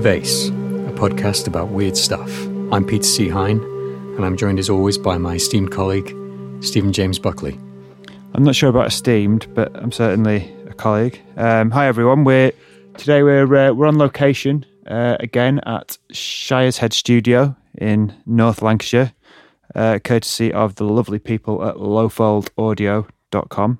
[0.00, 0.48] Vayse,
[0.88, 2.30] a podcast about weird stuff.
[2.72, 3.28] I'm Peter C.
[3.28, 3.60] Hine,
[4.16, 6.16] and I'm joined as always by my esteemed colleague,
[6.64, 7.60] Stephen James Buckley.
[8.32, 11.20] I'm not sure about esteemed, but I'm certainly a colleague.
[11.36, 12.24] Um, hi everyone.
[12.24, 12.52] We're
[12.96, 19.12] today we're uh, we're on location uh, again at Shireshead Studio in North Lancashire,
[19.74, 23.78] uh, courtesy of the lovely people at lowfoldaudio.com.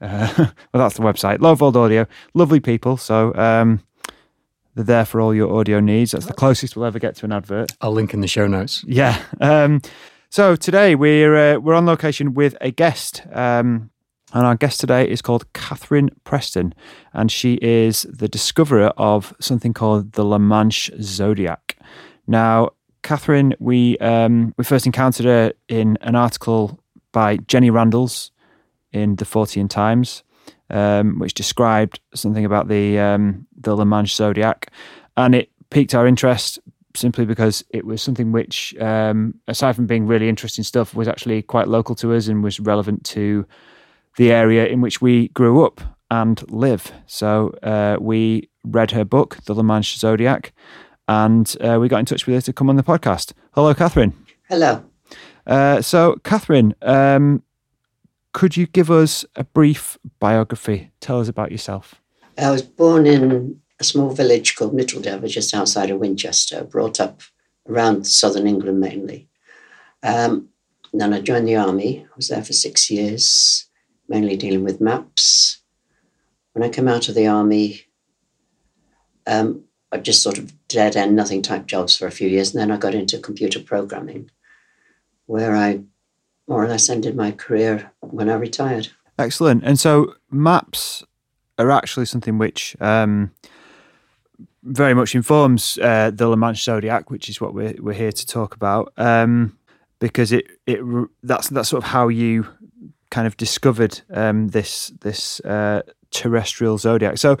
[0.00, 1.38] Uh, well, that's the website.
[1.38, 2.96] Lowfold Audio, lovely people.
[2.96, 3.80] So um,
[4.78, 6.12] they're there for all your audio needs.
[6.12, 7.72] That's the closest we'll ever get to an advert.
[7.80, 8.84] I'll link in the show notes.
[8.86, 9.20] Yeah.
[9.40, 9.80] Um,
[10.30, 13.90] so today we're uh, we're on location with a guest, um,
[14.32, 16.74] and our guest today is called Kathryn Preston,
[17.12, 21.76] and she is the discoverer of something called the LaManChe Zodiac.
[22.28, 22.70] Now,
[23.02, 26.78] Kathryn, we um, we first encountered her in an article
[27.10, 28.30] by Jenny Randles
[28.92, 30.22] in the Fortean Times,
[30.70, 34.70] um, which described something about the um, the LaManChe Zodiac,
[35.16, 36.58] and it piqued our interest
[36.94, 41.42] simply because it was something which, um, aside from being really interesting stuff, was actually
[41.42, 43.46] quite local to us and was relevant to
[44.16, 45.80] the area in which we grew up
[46.10, 46.92] and live.
[47.06, 50.52] So uh, we read her book, The LaManChe Zodiac,
[51.06, 53.32] and uh, we got in touch with her to come on the podcast.
[53.52, 54.12] Hello, Kathryn.
[54.48, 54.84] Hello.
[55.46, 57.42] Uh, so, Kathryn, um,
[58.32, 60.90] could you give us a brief biography?
[61.00, 62.00] Tell us about yourself.
[62.36, 67.22] I was born in a small village called Micheldever, just outside of Winchester, brought up
[67.68, 69.28] around southern England mainly.
[70.02, 70.48] Um,
[70.92, 72.06] then I joined the army.
[72.10, 73.66] I was there for six years,
[74.08, 75.60] mainly dealing with maps.
[76.52, 77.82] When I came out of the army,
[79.26, 82.60] um, I just sort of dead end nothing type jobs for a few years, and
[82.60, 84.30] then I got into computer programming,
[85.26, 85.82] where I
[86.48, 88.88] more or less ended my career when I retired.
[89.18, 89.62] Excellent.
[89.64, 91.04] And so maps
[91.58, 93.32] are actually something which um,
[94.62, 98.54] very much informs uh, the LaManChe Zodiac, which is what we're we're here to talk
[98.54, 99.58] about, um,
[99.98, 100.80] because it it
[101.22, 102.46] that's that's sort of how you
[103.10, 107.18] kind of discovered um, this this uh, terrestrial zodiac.
[107.18, 107.38] So,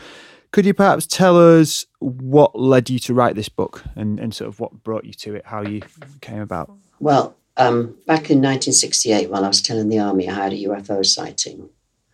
[0.52, 4.48] could you perhaps tell us what led you to write this book and, and sort
[4.48, 5.82] of what brought you to it, how you
[6.20, 6.72] came about?
[7.00, 10.64] Well, um, back in 1968, while I was still in the army, I had a
[10.64, 11.68] UFO sighting.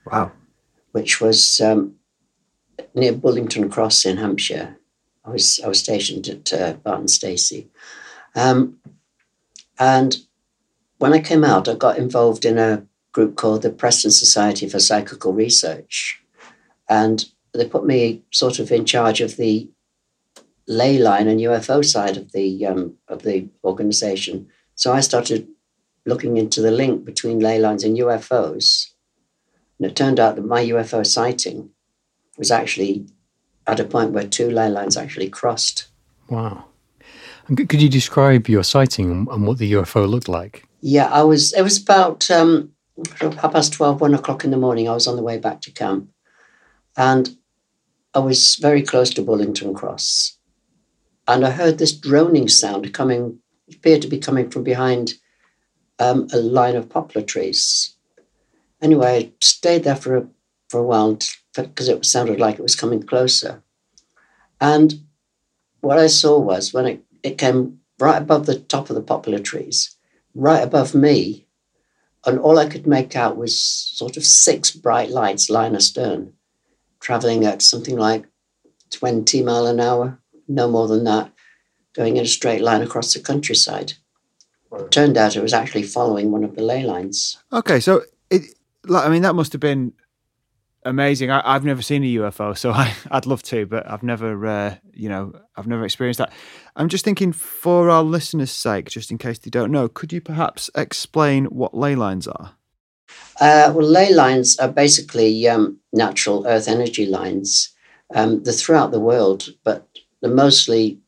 [0.07, 0.33] Wow.
[0.93, 1.97] Which was um,
[2.95, 4.79] near Bullington Cross in Hampshire.
[5.25, 7.69] I was I was stationed at uh, Barton Stacey,
[8.35, 8.79] um,
[9.79, 10.19] and
[10.99, 14.79] when I came out, I got involved in a group called the Preston Society for
[14.79, 16.23] Psychical Research,
[16.89, 17.25] and
[17.55, 19.71] they put me sort of in charge of the
[20.67, 24.49] ley line and UFO side of the um, of the organization.
[24.75, 25.49] So I started
[26.07, 28.91] looking into the link between ley lines and UFOs,
[29.79, 31.71] and it turned out that my UFO sighting
[32.37, 33.07] was actually
[33.67, 35.89] at a point where two ley lines actually crossed.
[36.29, 36.65] Wow.
[37.47, 40.67] And could you describe your sighting and what the UFO looked like?
[40.81, 41.53] Yeah, I was.
[41.53, 42.73] It was about um,
[43.21, 44.89] half past 12, 1 o'clock in the morning.
[44.89, 46.09] I was on the way back to camp,
[46.97, 47.37] and
[48.15, 50.39] I was very close to Bullington Cross,
[51.27, 53.41] and I heard this droning sound coming.
[53.71, 55.15] Appeared to be coming from behind
[55.99, 57.95] um, a line of poplar trees.
[58.83, 60.27] Anyway, I stayed there for a
[60.69, 61.19] for a while
[61.55, 63.63] because it sounded like it was coming closer.
[64.61, 64.95] And
[65.81, 69.39] what I saw was when it, it came right above the top of the poplar
[69.39, 69.97] trees,
[70.35, 71.47] right above me,
[72.27, 76.33] and all I could make out was sort of six bright lights lying astern,
[77.01, 78.27] traveling at something like
[78.91, 80.19] 20 mile an hour,
[80.49, 81.31] no more than that,
[81.95, 83.95] going in a straight line across the countryside.
[84.73, 87.39] It turned out it was actually following one of the ley lines.
[87.53, 88.43] Okay, so it,
[88.93, 89.93] I mean, that must have been
[90.85, 91.31] amazing.
[91.31, 94.77] I, have never seen a UFO, so I, would love to, but I've never, uh,
[94.93, 96.33] you know, I've never experienced that.
[96.77, 100.21] I'm just thinking, for our listeners' sake, just in case they don't know, could you
[100.21, 102.57] perhaps explain what ley lines are?
[103.41, 107.71] Uh, well, ley lines are basically um, natural Earth energy lines.
[108.15, 109.89] Um, they're throughout the world, but
[110.21, 111.01] they're mostly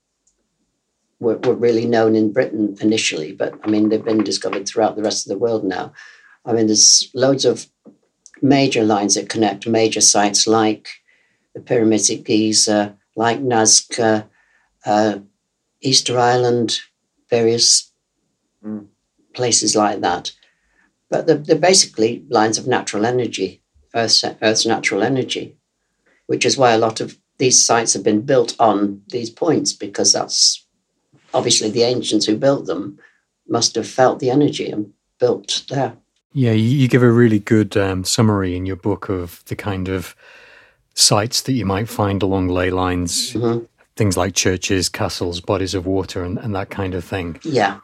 [1.20, 3.32] were, were really known in Britain initially.
[3.32, 5.92] But I mean, they've been discovered throughout the rest of the world now.
[6.44, 7.66] I mean, there's loads of
[8.42, 10.88] major lines that connect major sites like
[11.54, 14.28] the pyramids at Giza, like Nazca,
[14.84, 15.18] uh,
[15.80, 16.80] Easter Island,
[17.30, 17.90] various
[18.64, 18.86] mm.
[19.32, 20.32] places like that.
[21.08, 23.62] But they're, they're, basically lines of natural energy,
[23.94, 25.56] Earth's, Earth's natural energy,
[26.26, 30.12] which is why a lot of these sites have been built on these points because
[30.12, 30.65] that's
[31.36, 32.98] obviously the ancients who built them
[33.48, 35.96] must have felt the energy and built there.
[36.32, 40.14] Yeah, you give a really good um, summary in your book of the kind of
[40.94, 43.32] sites that you might find along ley lines.
[43.32, 43.64] Mm-hmm.
[43.96, 47.38] things like churches, castles, bodies of water, and, and that kind of thing.
[47.42, 47.78] Yeah.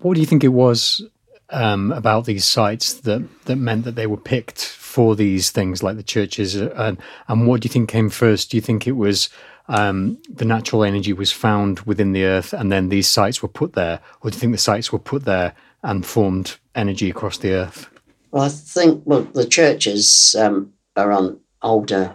[0.00, 1.02] What do you think it was
[1.50, 5.96] um, about these sites that, that meant that they were picked for these things like
[5.96, 6.56] the churches?
[6.56, 8.50] uh, And, and what do you think came first?
[8.50, 9.28] Do you think it was
[9.68, 13.74] um, the natural energy was found within the earth and then these sites were put
[13.74, 14.00] there?
[14.20, 17.88] Or do you think the sites were put there and formed energy across the earth?
[18.30, 22.14] Well, I think well the churches um, are on older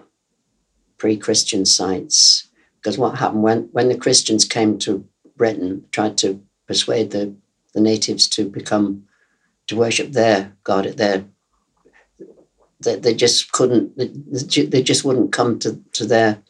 [0.98, 2.48] pre-Christian sites
[2.80, 5.06] because what happened when when the Christians came to
[5.36, 7.36] Britain, tried to persuade the
[7.74, 9.06] the natives to become
[9.68, 11.26] to worship their god at their
[12.82, 14.08] they, they just couldn't they,
[14.66, 16.42] they just wouldn't come to, to their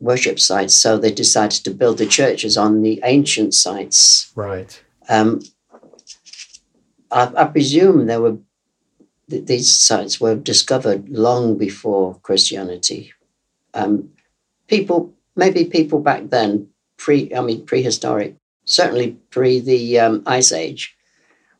[0.00, 4.80] worship sites so they decided to build the churches on the ancient sites Right.
[5.08, 5.40] um,
[7.10, 8.38] I, I presume there were
[9.30, 13.12] th- these sites were discovered long before Christianity.
[13.74, 14.10] Um,
[14.66, 20.94] people, maybe people back then, pre, I mean prehistoric, certainly pre the um, Ice Age,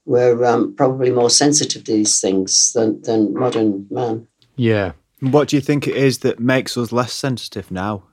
[0.05, 4.26] were um, probably more sensitive to these things than than modern man.
[4.56, 4.93] Yeah.
[5.20, 8.05] What do you think it is that makes us less sensitive now?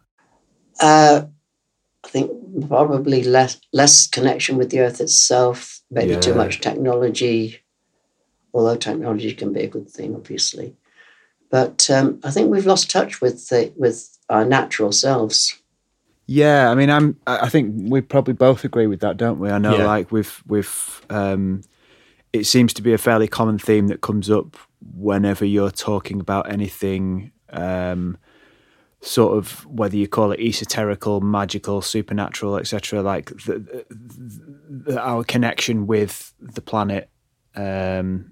[0.80, 1.26] Uh,
[2.04, 2.32] I think
[2.68, 7.60] probably less less connection with the earth itself, maybe too much technology,
[8.54, 10.76] although technology can be a good thing, obviously.
[11.50, 15.58] But um, I think we've lost touch with the, with our natural selves.
[16.28, 17.18] Yeah, I mean, I'm.
[17.28, 19.50] I I think we probably both agree with that, don't we?
[19.50, 19.86] I know, Yeah.
[19.86, 21.62] like with with, um,
[22.34, 24.58] it seems to be a fairly common theme that comes up
[24.96, 28.18] whenever you're talking about anything, um,
[29.06, 33.02] sort of whether you call it esoterical, magical, supernatural, etc.
[33.02, 37.10] Like the, the, our connection with the planet,
[37.56, 38.32] um,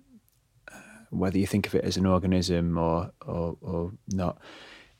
[1.09, 4.39] whether you think of it as an organism or or, or not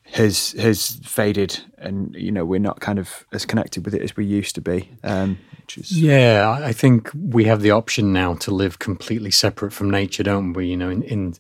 [0.05, 4.17] has has faded and you know we're not kind of as connected with it as
[4.17, 5.39] we used to be um
[5.77, 9.89] is Yeah, I I think we have the option now to live completely separate from
[9.89, 10.67] nature, don't we?
[10.67, 11.33] You know, in, in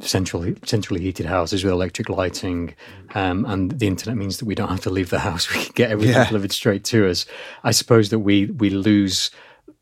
[0.00, 2.74] central centrally heated houses with electric lighting,
[3.14, 5.48] um, and the internet means that we don't have to leave the house.
[5.54, 6.28] We can get everything Yeah.
[6.28, 7.26] delivered straight to us.
[7.64, 9.30] I suppose that we we lose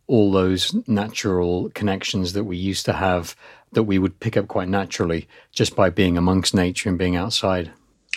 [0.06, 3.36] all those natural connections that we used to have
[3.72, 7.70] that we would pick up quite naturally just by being amongst nature and being outside.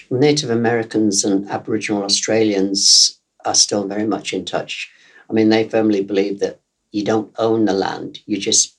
[0.10, 4.90] Native Americans and Aboriginal Australians are still very much in touch.
[5.30, 6.62] I mean, they firmly believe that
[6.92, 8.78] you don't own the land, you're just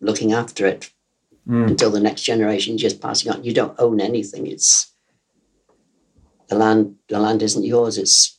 [0.00, 0.90] looking after it
[1.46, 3.42] until the next generation, just passing on.
[3.44, 4.46] You don't own anything.
[4.46, 4.92] It's
[6.48, 6.94] the land.
[7.08, 7.98] The land isn't yours.
[7.98, 8.38] It's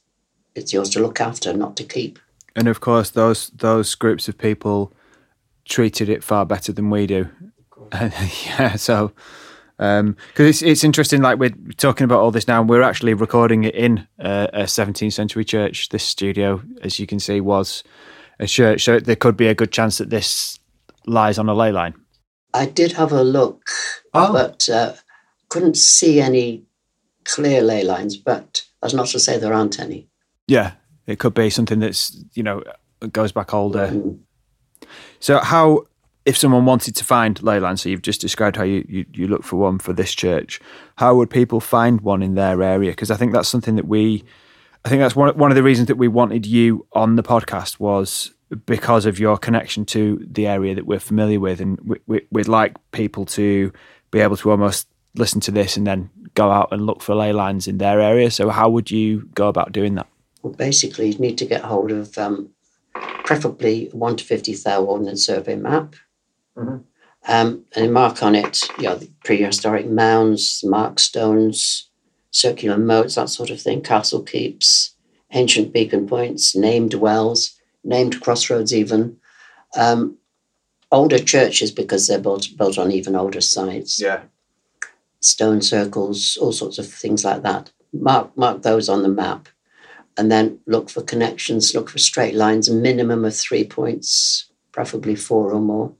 [0.55, 2.19] it's yours to look after, not to keep.
[2.55, 4.93] and of course those those groups of people
[5.65, 7.27] treated it far better than we do
[7.93, 9.12] yeah so
[9.79, 13.13] um because it's, it's interesting like we're talking about all this now and we're actually
[13.15, 17.83] recording it in uh, a 17th century church this studio as you can see was
[18.39, 20.60] a church so there could be a good chance that this
[21.07, 21.95] lies on a ley line
[22.53, 23.67] I did have a look,
[24.13, 24.31] Oh.
[24.33, 24.93] but uh,
[25.50, 26.63] couldn't see any
[27.25, 28.17] clear ley lines.
[28.17, 30.07] But that's not to say there aren't any.
[30.48, 30.74] Yeah,
[31.07, 32.63] it could be something that's you know
[33.12, 33.88] goes back older.
[33.88, 34.19] Mm.
[35.19, 35.86] So how,
[36.25, 39.43] if someone wanted to find leyland, so you've just described how you, you you look
[39.43, 40.60] for one for this church,
[40.98, 42.91] how would people find one in their area?
[42.91, 44.24] Because I think that's something that we,
[44.86, 47.79] I think that's one one of the reasons that we wanted you on the podcast
[47.79, 52.22] was because of your connection to the area that we're familiar with, and we, we,
[52.31, 53.72] we'd like people to
[54.12, 57.31] be able to almost listen to this and then go out and look for ley
[57.31, 58.31] lines in their area.
[58.31, 60.07] So how would you go about doing that?
[60.41, 62.50] Well, basically, you need to get hold of um,
[62.93, 65.95] preferably 1 to 50 thou ordnance survey map.
[67.25, 71.89] Um, and mark on it, you know, the prehistoric mounds, mark stones,
[72.31, 74.95] circular moats, that sort of thing, castle keeps,
[75.31, 79.17] ancient beacon points, named wells, named crossroads, even.
[79.77, 80.17] Um,
[80.91, 84.21] older churches because they're built, built on even older sites Yeah.
[85.21, 87.71] stone circles, all sorts of things like that.
[87.91, 89.47] Mark mark those on the map,
[90.17, 91.73] and then look for connections.
[91.73, 92.67] Look for straight lines.
[92.69, 95.93] A minimum of three points, preferably four or more.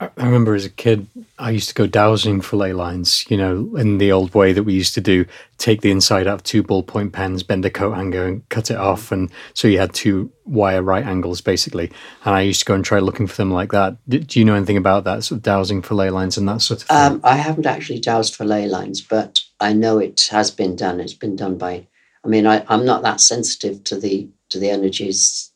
[0.00, 3.76] I remember as a kid, I used to go dowsing for ley lines, you know,
[3.76, 5.26] in the old way that we used to do
[5.58, 8.78] take the inside out of two ballpoint pens, bend a coat hanger and cut it
[8.78, 9.12] off.
[9.12, 11.92] And so you had two wire right angles basically.
[12.24, 13.98] And I used to go and try looking for them like that.
[14.08, 16.62] Do, do you know anything about that sort of dowsing for ley lines and that
[16.62, 16.96] sort of thing?
[16.96, 20.98] Um, I haven't actually dowsed for ley lines, but I know it has been done.
[21.00, 21.86] It's been done by.
[22.24, 25.52] I mean, I, I'm not that sensitive to the to the energies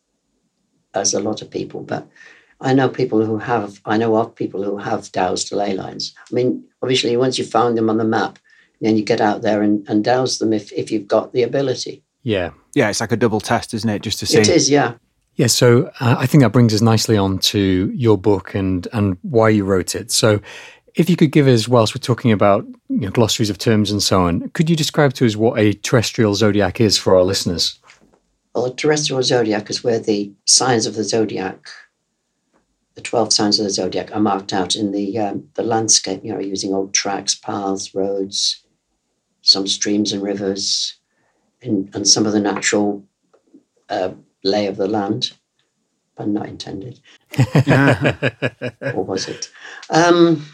[0.92, 2.06] as a lot of people, but
[2.64, 3.80] I know people who have.
[3.84, 6.14] I know of people who have dowsed ley lines.
[6.18, 8.38] I mean, obviously, once you found them on the map,
[8.80, 12.02] then you get out there and, and dowse them if if you've got the ability.
[12.22, 12.50] Yeah.
[12.74, 14.02] Yeah, it's like a double test, isn't it?
[14.02, 14.38] Just to see.
[14.38, 14.94] It is, yeah.
[15.36, 19.18] Yeah, so uh, I think that brings us nicely on to your book and and
[19.22, 20.10] why you wrote it.
[20.10, 20.40] So,
[20.94, 24.02] if you could give us, whilst we're talking about you know, glossaries of terms and
[24.02, 27.78] so on, could you describe to us what a terrestrial zodiac is for our listeners?
[28.54, 31.68] Well, a terrestrial zodiac is where the signs of the zodiac,
[32.94, 36.32] the 12 signs of the zodiac, are marked out in the, um, the landscape, you
[36.32, 38.64] know, using old tracks, paths, roads,
[39.42, 40.96] some streams and rivers,
[41.62, 43.04] and, and some of the natural
[43.88, 45.32] uh, lay of the land,
[46.16, 47.00] but not intended.
[48.94, 49.50] or was it?
[49.90, 50.46] Um,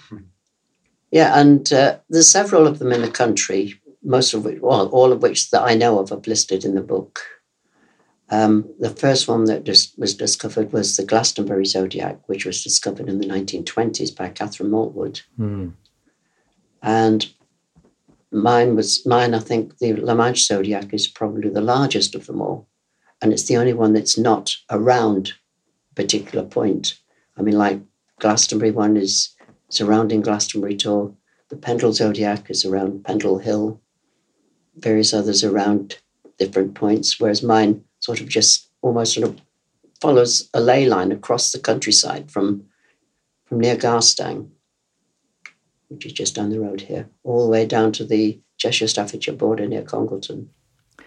[1.10, 5.12] yeah, and uh, there's several of them in the country, most of which, well, all
[5.12, 7.20] of which that I know of are listed in the book.
[8.30, 13.08] Um, the first one that just was discovered was the Glastonbury zodiac, which was discovered
[13.08, 15.22] in the 1920s by Katharine Maltwood.
[15.38, 15.72] Mm.
[16.80, 17.26] And
[18.30, 19.34] mine was mine.
[19.34, 22.68] I think the LaManChe zodiac is probably the largest of them all,
[23.20, 25.32] and it's the only one that's not around
[25.90, 26.98] a particular point.
[27.36, 27.80] I mean, like
[28.20, 29.34] Glastonbury one is
[29.70, 31.12] surrounding Glastonbury Tor.
[31.48, 33.80] The Pendle zodiac is around Pendle Hill.
[34.76, 35.98] Various others around
[36.38, 39.40] different points, whereas mine sort of just almost sort of
[40.00, 42.64] follows a ley line across the countryside from
[43.46, 44.48] from near Garstang,
[45.88, 49.34] which is just down the road here, all the way down to the Cheshire Staffordshire
[49.34, 50.50] border near Congleton.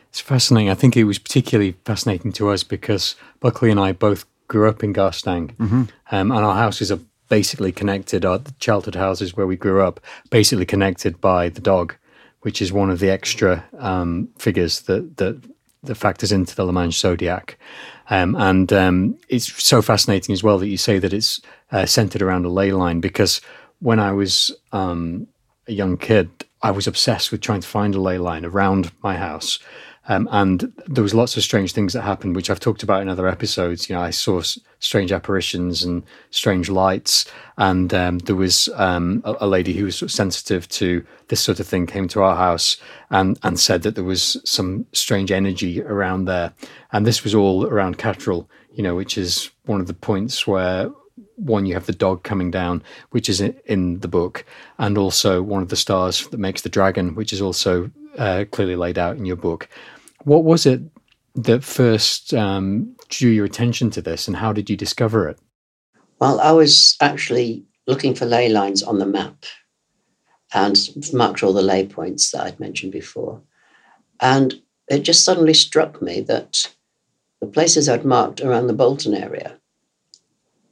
[0.10, 0.70] It's fascinating.
[0.70, 4.84] I think it was particularly fascinating to us because Buckley and I both grew up
[4.84, 5.84] in Garstang, Mm-hmm.
[6.12, 8.26] um, and our houses are basically connected.
[8.26, 11.96] Our childhood houses where we grew up, basically connected by the dog,
[12.42, 15.42] which is one of the extra um, figures that that
[15.84, 17.58] that factors into the LaManChe zodiac.
[18.10, 22.22] Um, and um, it's so fascinating as well that you say that it's uh, centered
[22.22, 23.42] around a ley line because
[23.80, 25.28] when I was um,
[25.68, 26.30] a young kid,
[26.62, 29.60] I was obsessed with trying to find a ley line around my house.
[30.10, 33.08] Um, and there was lots of strange things that happened, which I've talked about in
[33.08, 33.90] other episodes.
[33.90, 37.26] You know, I saw s- strange apparitions and strange lights,
[37.58, 41.40] and um, there was um, a, a lady who was sort of sensitive to this
[41.40, 42.78] sort of thing came to our house
[43.12, 46.54] and and said that there was some strange energy around there,
[46.92, 50.92] and this was all around Catterall, you know, which is one of the points where
[51.36, 54.46] one you have the dog coming down which is in the book
[54.78, 58.76] and also one of the stars that makes the dragon which is also uh, clearly
[58.76, 59.68] laid out in your book
[60.24, 60.82] what was it
[61.36, 65.40] that first um, drew your attention to this and how did you discover it
[66.20, 69.46] Well, I was actually looking for ley lines on the map
[70.54, 70.78] and
[71.12, 73.42] marked all the ley points that I'd mentioned before.
[74.22, 76.72] And it just suddenly struck me that
[77.42, 79.60] the places I'd marked around the Bolton area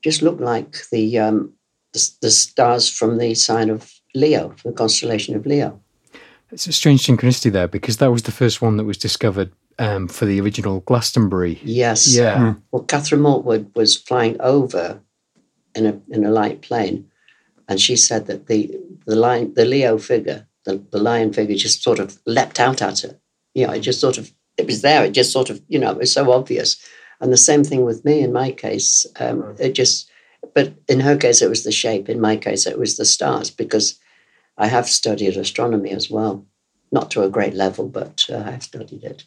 [0.03, 1.53] just looked like the, um,
[1.93, 5.81] the, the stars from the sign of Leo, the constellation of Leo.
[6.51, 10.07] It's a strange synchronicity there because that was the first one that was discovered um,
[10.07, 12.15] for the original glastonbury Yes.
[12.15, 15.01] yeah Well, Katharine Maltwood was flying over
[15.75, 17.09] in a in a light plane,
[17.67, 21.81] and she said that the the lion, the Leo figure, the, the lion figure, just
[21.81, 23.17] sort of leapt out at her.
[23.53, 25.05] You know, it just sort of it was there.
[25.05, 26.77] It just sort of you know it was so obvious.
[27.21, 29.05] And the same thing with me in my case.
[29.19, 30.09] Um, It just,
[30.55, 32.09] but in her case it was the shape.
[32.09, 33.99] In my case it was the stars because
[34.61, 36.45] I have studied astronomy as well,
[36.91, 39.23] not to a great level, but uh, I've studied it.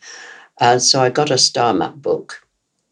[0.61, 2.47] And so I got a star map book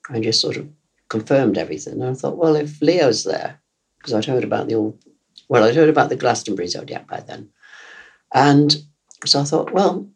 [0.08, 0.68] and just sort of
[1.08, 2.02] confirmed everything.
[2.02, 3.60] And I thought, well, if Leo's there,
[3.98, 4.98] because I'd heard about the all,
[5.48, 7.48] well, I'd heard about the Glastonbury zodiac by then,
[8.34, 8.76] and
[9.24, 10.08] so I thought, well,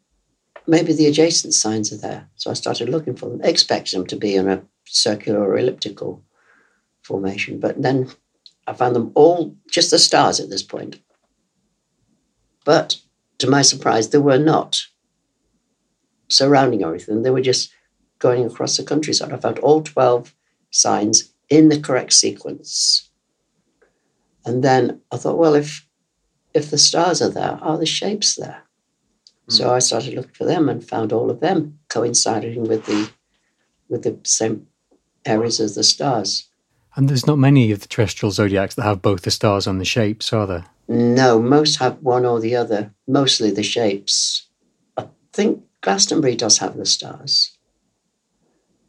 [0.67, 2.27] maybe the adjacent signs are there.
[2.35, 6.21] So I started looking for them, expecting them to be in a circular or elliptical
[7.03, 8.09] formation, but then
[8.67, 10.99] I found them all just the stars at this point.
[12.67, 12.99] But
[13.37, 14.87] to my surprise, they were not
[16.27, 17.21] surrounding everything.
[17.21, 17.71] They were just
[18.19, 19.31] going across the countryside.
[19.31, 20.35] I found all 12
[20.69, 23.09] signs in the correct sequence.
[24.45, 25.87] And then I thought, well, if
[26.53, 28.63] if the stars are there, are the shapes there?
[29.45, 29.53] Hmm.
[29.53, 33.09] So I started looking for them and found all of them coinciding with the
[33.87, 34.67] with the same
[35.25, 36.49] areas as the stars.
[36.97, 39.85] and there's not many of the terrestrial zodiacs that have both the stars and the
[39.85, 44.47] shapes are there No, most have one or the other, mostly the shapes.
[44.95, 47.57] I think Glastonbury does have the stars,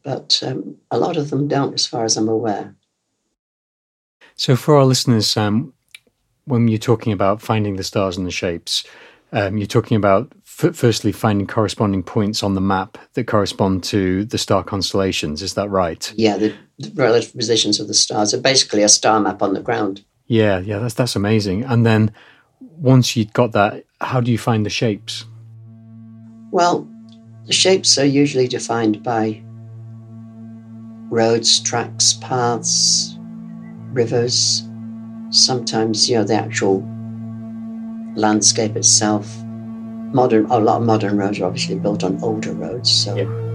[0.05, 2.77] but um, a lot of them don't, as far as I'm aware.
[4.37, 5.75] So, for our listeners, um,
[6.45, 8.85] when you're talking about finding the stars and the shapes,
[9.33, 14.25] um, you're talking about f- firstly finding corresponding points on the map that correspond to
[14.25, 15.43] the star constellations.
[15.43, 16.13] Is that right?
[16.17, 19.61] Yeah, the, the relative positions of the stars are basically a star map on the
[19.61, 20.05] ground.
[20.29, 21.65] Yeah, yeah, that's that's amazing.
[21.65, 22.13] And then
[22.61, 25.25] once you've got that, how do you find the shapes?
[26.51, 26.87] Well,
[27.47, 29.43] the shapes are usually defined by
[31.11, 33.17] roads, tracks, paths,
[33.93, 34.63] rivers,
[35.31, 36.87] sometimes, you know, the actual
[38.15, 39.35] landscape itself.
[40.13, 43.17] Modern, a lot of modern roads are obviously built on older roads, so.
[43.17, 43.48] Yeah.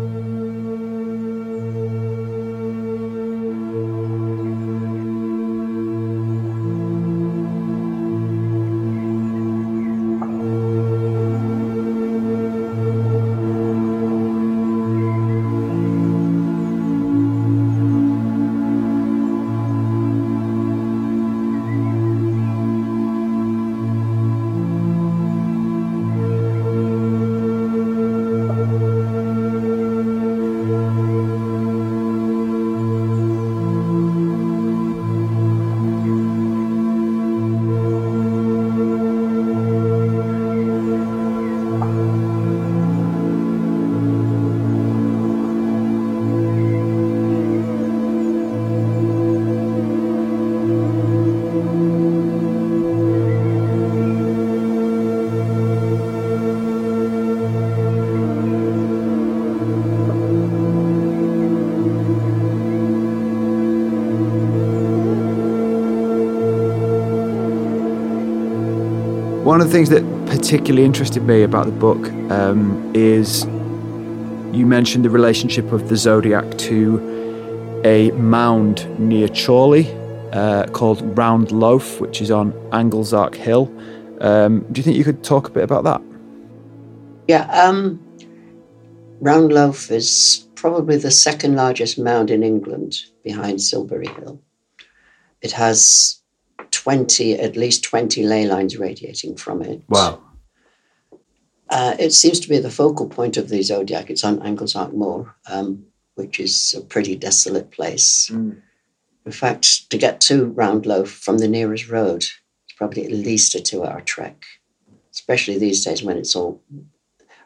[69.54, 73.44] One of the things that particularly interested me about the book um, is
[74.52, 79.94] you mentioned the relationship of the zodiac to a mound near Chorley
[80.32, 83.72] uh, called Round Loaf, which is on Anglezarke Hill.
[84.22, 86.02] Um, do you think you could talk a bit about that?
[87.28, 88.02] Yeah, um,
[89.22, 94.42] Round Loaf is probably the second largest mound in England behind Silbury Hill.
[95.44, 96.23] It has
[96.84, 99.82] 20, at least 20 ley lines radiating from it.
[99.88, 100.22] Wow.
[101.70, 104.10] Uh, it seems to be the focal point of the zodiac.
[104.10, 108.30] It's on Anglezarke Moor, um, which is a pretty desolate place.
[108.30, 108.62] Mm.
[109.26, 112.26] In fact, to get to Round Loaf from the nearest road,
[112.66, 114.44] it's probably at least a two hour trek,
[115.14, 116.62] especially these days when it's all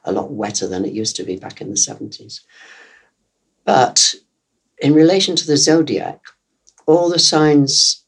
[0.04, 2.39] a lot wetter than it used to be back in the 70s.
[3.65, 4.15] But
[4.80, 6.21] in relation to the zodiac,
[6.88, 8.04] all the signs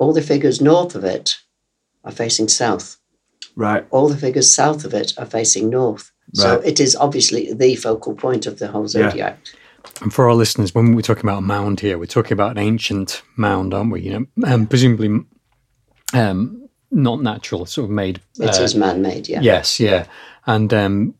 [0.00, 1.36] all the figures north of it
[2.02, 2.96] are facing south.
[3.54, 3.86] Right.
[3.90, 6.10] All the figures south of it are facing north.
[6.36, 6.42] Right.
[6.42, 9.10] So it is obviously the focal point of the whole Yeah.
[9.10, 9.38] zodiac.
[10.00, 12.58] And for our listeners, when we're talking about a mound here, we're talking about an
[12.58, 14.00] ancient mound, aren't we?
[14.02, 15.24] You know, um, presumably
[16.14, 18.20] um, not natural, sort of made.
[18.38, 19.40] It is uh, man-made, yeah.
[19.40, 20.06] Yes, yeah,
[20.46, 21.14] and um,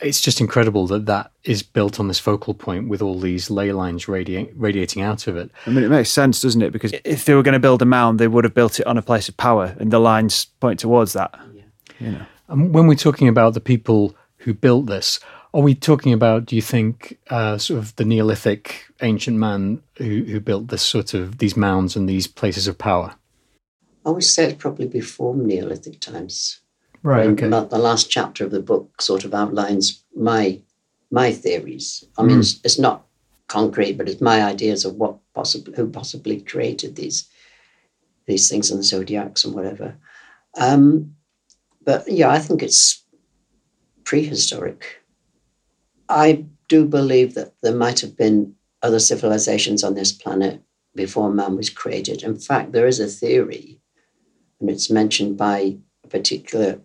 [0.00, 3.72] it's just incredible that that is built on this focal point with all these ley
[3.72, 5.50] lines radiating radiating out of it.
[5.66, 6.72] I mean, it makes sense, doesn't it?
[6.72, 8.98] Because if they were going to build a mound, they would have built it on
[8.98, 11.38] a place of power, and the lines point towards that.
[12.00, 12.26] You know.
[12.48, 15.20] And when we're talking about the people who built this,
[15.54, 16.46] are we talking about?
[16.46, 21.14] Do you think uh, sort of the Neolithic ancient man who, who built this sort
[21.14, 23.14] of these mounds and these places of power?
[24.04, 26.60] I would say it's probably before Neolithic times.
[27.04, 27.26] Right.
[27.26, 27.68] And Okay.
[27.68, 30.60] The last chapter of the book sort of outlines my
[31.10, 32.04] my theories.
[32.18, 32.40] I mean, Mm.
[32.40, 33.06] it's, it's not
[33.46, 37.28] concrete, but it's my ideas of what possibly who possibly created these
[38.26, 39.96] these things and the zodiacs and whatever.
[40.56, 41.14] Um,
[41.84, 43.04] but yeah, I think it's
[44.04, 45.02] prehistoric.
[46.08, 50.62] I do believe that there might have been other civilizations on this planet
[50.94, 52.22] before man was created.
[52.22, 53.78] In fact, there is a theory,
[54.60, 56.80] and it's mentioned by a particular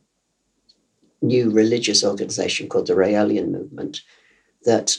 [1.21, 4.01] new religious organization called the Raelian movement,
[4.63, 4.97] that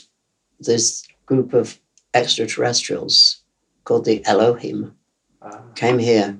[0.59, 1.79] this group of
[2.13, 3.41] extraterrestrials
[3.83, 4.95] called the Elohim
[5.41, 5.61] ah.
[5.75, 6.37] came here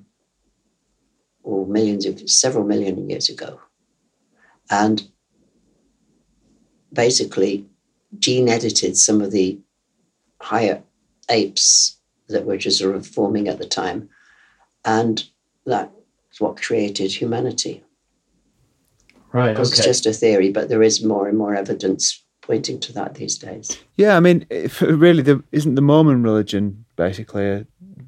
[1.44, 3.60] or millions of several million years ago.
[4.70, 5.08] And
[6.94, 7.66] basically
[8.20, 9.60] gene edited some of the
[10.42, 10.84] higher
[11.30, 14.10] apes that were just sort of forming at the time.
[14.86, 15.24] And
[15.66, 17.84] that's what created humanity
[19.34, 19.54] Right.
[19.54, 23.16] because it's just a theory, but there is more and more evidence pointing to that
[23.16, 23.80] these days.
[23.96, 27.64] Yeah, I mean, if, really, the, isn't the Mormon religion basically uh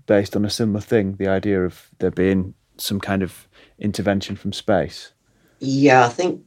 [0.06, 1.16] based on a similar thing?
[1.16, 3.48] The idea of there being some kind of
[3.80, 5.14] intervention from space.
[5.60, 6.42] Yeah, I think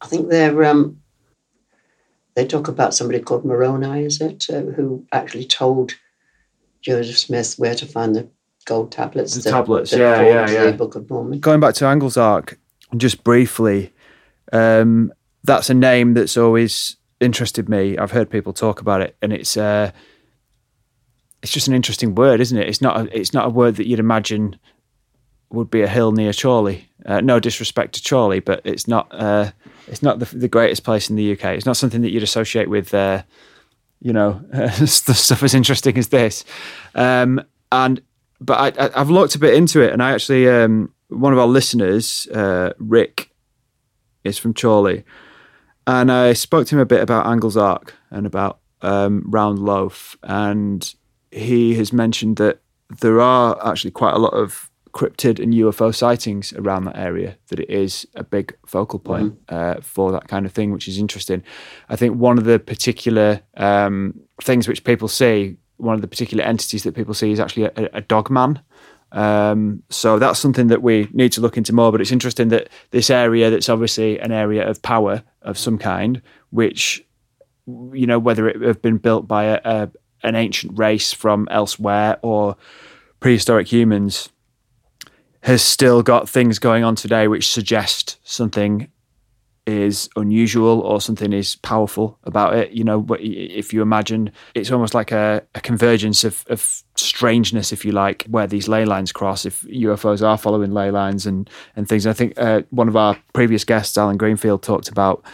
[0.00, 1.00] I think they're um,
[2.34, 5.94] they talk about somebody called Moroni, is it, uh, who actually told
[6.82, 8.28] Joseph Smith where to find the
[8.64, 9.34] gold tablets.
[9.34, 10.70] The that- tablets, that yeah, yeah, yeah.
[10.70, 11.40] The Book of Mormon.
[11.40, 12.56] Going back to Anglezarke,
[12.96, 13.92] just briefly,
[14.52, 15.12] um,
[15.44, 17.96] that's a name that's always interested me.
[17.96, 19.90] I've heard people talk about it, and it's uh,
[21.42, 22.68] it's just an interesting word, isn't it?
[22.68, 24.58] It's not a, it's not a word that you'd imagine
[25.50, 26.88] would be a hill near Chorley.
[27.04, 29.08] Uh, no disrespect to Chorley, but it's not.
[29.12, 29.50] Uh,
[29.86, 31.44] it's not the, the greatest place in the UK.
[31.44, 33.22] It's not something that you'd associate with, uh,
[34.00, 34.42] you know,
[34.84, 36.44] stuff as interesting as this.
[36.96, 38.02] Um, and
[38.40, 41.46] but I, have looked a bit into it, and I actually um, one of our
[41.46, 43.30] listeners, uh, Rick,
[44.26, 45.04] is from Chorley,
[45.86, 50.94] and I spoke to him a bit about Anglezarke and about um, Round Loaf, and
[51.30, 52.60] he has mentioned that
[53.00, 57.60] there are actually quite a lot of cryptid and UFO sightings around that area, that
[57.60, 59.78] it is a big focal point mm-hmm.
[59.78, 61.42] uh, for that kind of thing, which is interesting.
[61.90, 66.42] I think one of the particular um, things which people see, one of the particular
[66.42, 68.60] entities that people see is actually a, a dog man.
[69.16, 71.90] Um, so that's something that we need to look into more.
[71.90, 76.20] But it's interesting that this area, that's obviously an area of power of some kind,
[76.50, 77.02] which
[77.66, 79.90] you know whether it have been built by a, a
[80.22, 82.56] an ancient race from elsewhere or
[83.20, 84.28] prehistoric humans
[85.40, 88.90] has still got things going on today which suggest something
[89.66, 92.70] is unusual or something is powerful about it.
[92.70, 97.84] You know, if you imagine, it's almost like a, a, convergence of, of strangeness, if
[97.84, 99.44] you like, where these ley lines cross.
[99.44, 103.18] If UFOs are following ley lines and and things, I think uh, one of our
[103.32, 105.24] previous guests, Allen Greenfield, talked about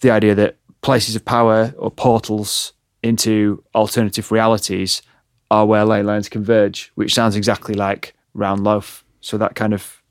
[0.00, 5.02] the idea that places of power or portals into alternative realities
[5.50, 10.02] are where ley lines converge, which sounds exactly like round loaf so that kind of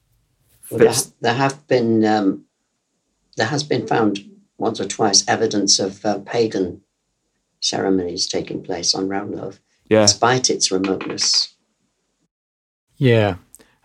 [0.62, 1.06] fits.
[1.06, 2.46] Well, there have been um,
[3.36, 4.20] there has been found
[4.58, 6.82] once or twice evidence of uh, pagan
[7.60, 10.02] ceremonies taking place on Round Loaf, yeah.
[10.02, 11.54] despite its remoteness.
[12.98, 13.36] Yeah,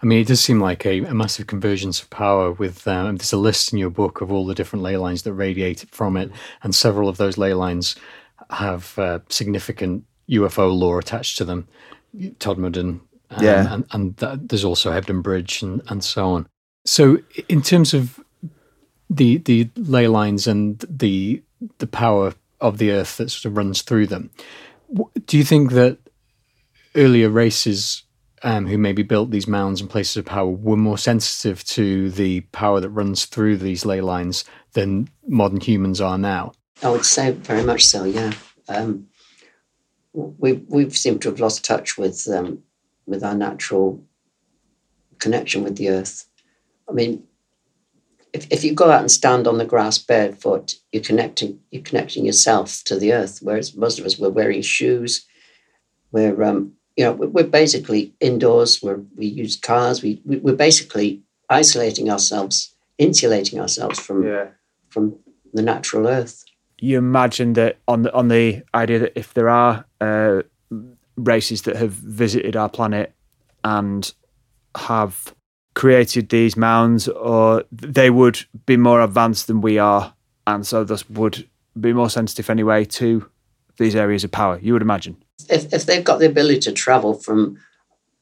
[0.03, 2.53] I mean, it does seem like a, a massive convergence of power.
[2.53, 5.33] With um, there's a list in your book of all the different ley lines that
[5.33, 6.31] radiate from it,
[6.63, 7.97] and several of those ley lines
[8.51, 11.67] have uh, significant UFO lore attached to them.
[12.17, 13.73] Todmorden um, yeah.
[13.73, 16.49] And, and that, there's also Hebden Bridge and, and so on.
[16.85, 18.19] So, in terms of
[19.11, 21.43] the the ley lines and the
[21.79, 24.31] the power of the Earth that sort of runs through them,
[25.27, 25.99] do you think that
[26.95, 28.05] earlier races
[28.43, 32.41] um, who maybe built these mounds and places of power were more sensitive to the
[32.53, 36.53] power that runs through these ley lines than modern humans are now?
[36.83, 38.05] I would say very much so.
[38.05, 38.33] Yeah,
[38.69, 39.07] um,
[40.13, 42.63] we we've to have lost touch with um,
[43.07, 44.03] with our natural
[45.19, 46.27] connection with the earth.
[46.89, 47.23] I mean,
[48.33, 52.25] if, if you go out and stand on the grass barefoot, you're connecting you're connecting
[52.25, 53.41] yourself to the earth.
[53.43, 55.27] Whereas most of us we're wearing shoes,
[56.13, 58.83] we're um, you know we're basically indoors.
[58.83, 60.03] We're, we use cars.
[60.03, 64.49] We, we we're basically isolating ourselves, insulating ourselves from yeah.
[64.89, 65.19] from
[65.53, 66.45] the natural earth.
[66.79, 70.43] You imagine that on the on the idea that if there are uh,
[71.17, 73.13] races that have visited our planet
[73.65, 74.13] and
[74.77, 75.35] have
[75.75, 80.15] created these mounds, or they would be more advanced than we are,
[80.47, 83.29] and so thus would be more sensitive anyway to
[83.79, 84.59] these areas of power.
[84.61, 85.23] You would imagine.
[85.49, 87.59] If if they've got the ability to travel from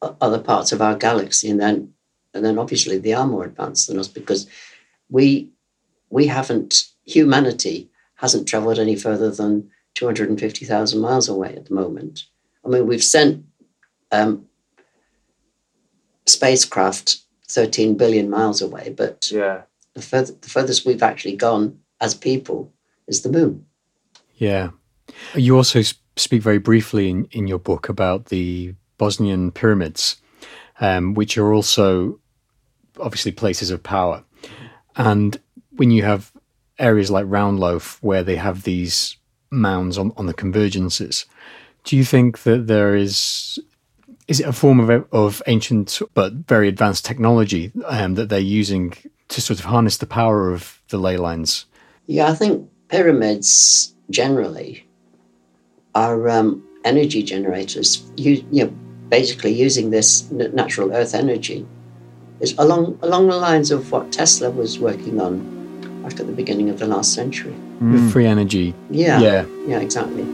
[0.00, 1.94] other parts of our galaxy, and then
[2.34, 4.48] and then obviously they are more advanced than us because
[5.08, 5.50] we
[6.11, 12.24] we haven't humanity hasn't traveled any further than 250,000 miles away at the moment.
[12.64, 13.44] I mean, we've sent
[14.11, 14.46] um,
[16.26, 19.62] spacecraft 13 billion miles away, but yeah.
[19.94, 22.72] the, further, the furthest we've actually gone as people
[23.06, 23.64] is the moon.
[24.37, 24.70] Yeah.
[25.34, 25.82] You also
[26.16, 30.16] speak very briefly in, in your book about the Bosnian pyramids,
[30.80, 32.20] um, which are also
[33.00, 34.24] obviously places of power.
[34.96, 35.40] And
[35.76, 36.32] when you have
[36.78, 39.16] areas like Round Loaf where they have these
[39.50, 41.24] mounds on, on the convergences,
[41.84, 43.58] do you think that there is
[44.28, 48.94] is it a form of of ancient but very advanced technology um, that they're using
[49.28, 51.66] to sort of harness the power of the ley lines?
[52.06, 54.86] Yeah, I think pyramids generally
[55.94, 58.10] are um, energy generators.
[58.16, 58.70] You, you know,
[59.08, 61.66] basically using this natural earth energy
[62.40, 65.58] is along along the lines of what Tesla was working on
[66.02, 67.54] back at the beginning of the last century.
[67.80, 68.12] Mm.
[68.12, 68.74] Free energy.
[68.90, 69.20] Yeah.
[69.20, 69.46] Yeah.
[69.66, 69.80] Yeah.
[69.80, 70.26] Exactly.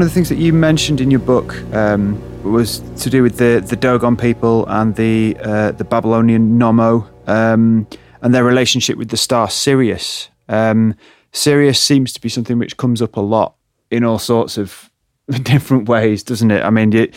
[0.00, 3.36] One of the things that you mentioned in your book um, was to do with
[3.36, 7.86] the, the Dogon people and the uh, the Babylonian Nommo um,
[8.22, 10.30] and their relationship with the star Sirius.
[10.48, 10.94] Um,
[11.32, 13.56] Sirius seems to be something which comes up a lot
[13.90, 14.90] in all sorts of
[15.42, 16.64] different ways, doesn't it?
[16.64, 17.12] I mean, you,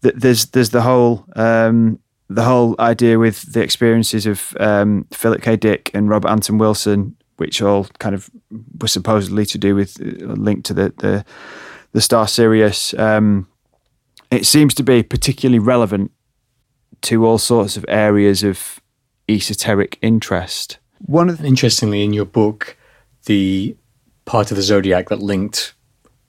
[0.00, 1.98] there's there's the whole um,
[2.30, 5.56] the whole idea with the experiences of um, Philip K.
[5.56, 8.30] Dick and Robert Anton Wilson, which all kind of
[8.80, 11.26] were supposedly to do with uh, linked to the the,
[11.92, 12.94] the star Sirius.
[12.94, 13.48] Um,
[14.30, 16.10] it seems to be particularly relevant
[17.02, 18.80] to all sorts of areas of
[19.28, 20.78] esoteric interest.
[20.98, 22.76] One of the- interestingly, in your book,
[23.26, 23.76] the
[24.24, 25.74] part of the zodiac that linked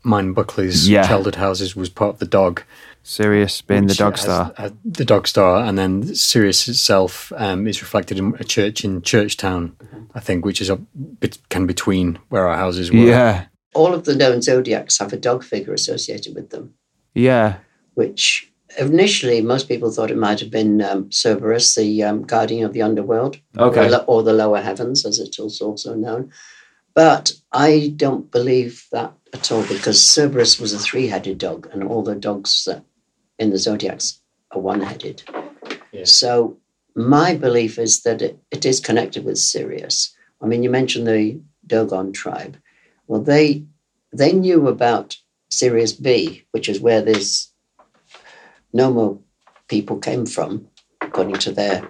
[0.04, 1.08] mine Buckley's yeah.
[1.08, 2.64] childhood houses was part of the dog.
[3.04, 4.54] Sirius being the dog star.
[4.58, 9.02] Has, the dog star, and then Sirius itself um, is reflected in a church in
[9.02, 9.76] Churchtown,
[10.16, 10.80] I think, which is a
[11.20, 12.98] of between where our houses were.
[12.98, 13.46] Yeah.
[13.74, 16.74] All of the known zodiacs have a dog figure associated with them.
[17.14, 17.58] Yeah.
[17.94, 22.74] Which initially most people thought it might have been um, Cerberus, the um, guardian of
[22.74, 23.92] the underworld, okay.
[23.92, 26.32] or, or the lower heavens, as it's also known.
[26.94, 31.84] But I don't believe that at all because Cerberus was a three headed dog, and
[31.84, 32.68] all the dogs
[33.40, 34.20] in the zodiacs
[34.52, 35.24] are one headed.
[35.92, 36.06] Yeah.
[36.06, 36.58] So
[36.96, 40.16] my belief is that it, it is connected with Sirius.
[40.42, 42.58] I mean, you mentioned the Dogon tribe.
[43.08, 43.66] Well, they
[44.12, 45.18] they knew about
[45.50, 47.52] Sirius B, which is where this
[48.74, 49.22] Nommo
[49.68, 50.68] people came from,
[51.02, 51.90] according to their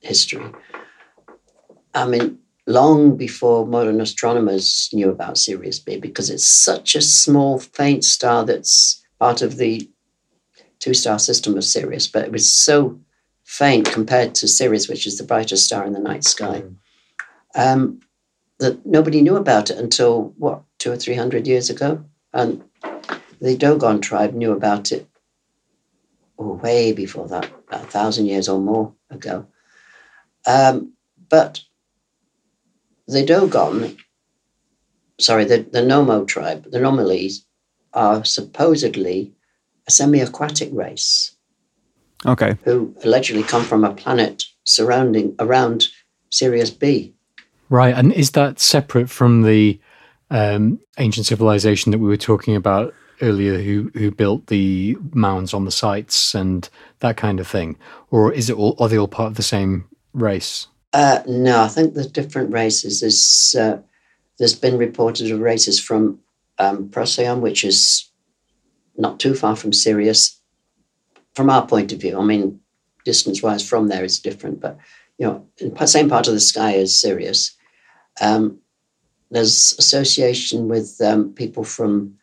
[0.00, 0.44] history.
[1.94, 7.58] I mean, long before modern astronomers knew about Sirius B because it's such a small,
[7.58, 9.88] faint star that's part of the
[10.78, 12.98] two star system of Sirius, but it was so
[13.44, 16.74] faint compared to Sirius, which is the brightest star in the night sky, mm.
[17.54, 18.00] um,
[18.58, 22.04] that nobody knew about it until what, two or three hundred years ago?
[22.32, 22.64] And
[23.40, 25.08] the Dogon tribe knew about it
[26.36, 29.46] way before that, about a thousand years or more ago.
[30.46, 30.92] Um,
[31.28, 31.60] but
[33.06, 33.96] the Dogon,
[35.18, 37.44] sorry, the, the Nommo tribe, the Nomalese,
[37.92, 39.32] are supposedly
[39.86, 41.36] a semi aquatic race.
[42.26, 42.56] Okay.
[42.64, 45.84] Who allegedly come from a planet surrounding around
[46.30, 47.13] Sirius B.
[47.74, 47.92] Right.
[47.92, 49.80] And is that separate from the
[50.30, 55.64] um, ancient civilization that we were talking about earlier who who built the mounds on
[55.64, 56.68] the sites and
[57.00, 57.76] that kind of thing
[58.10, 61.68] or is it all are they all part of the same race uh, no, I
[61.68, 63.00] think there's different races.
[63.00, 63.80] There's uh,
[64.38, 66.20] there's been reported of races from
[66.60, 68.08] um, Procyon, which is
[68.96, 70.40] not too far from Sirius.
[71.34, 72.60] From our point of view, I mean,
[73.04, 74.78] distance-wise from there is different, but
[75.18, 77.56] you know, in the same part of the sky as Sirius.
[78.20, 78.58] Um,
[79.30, 82.14] there's association with um, people from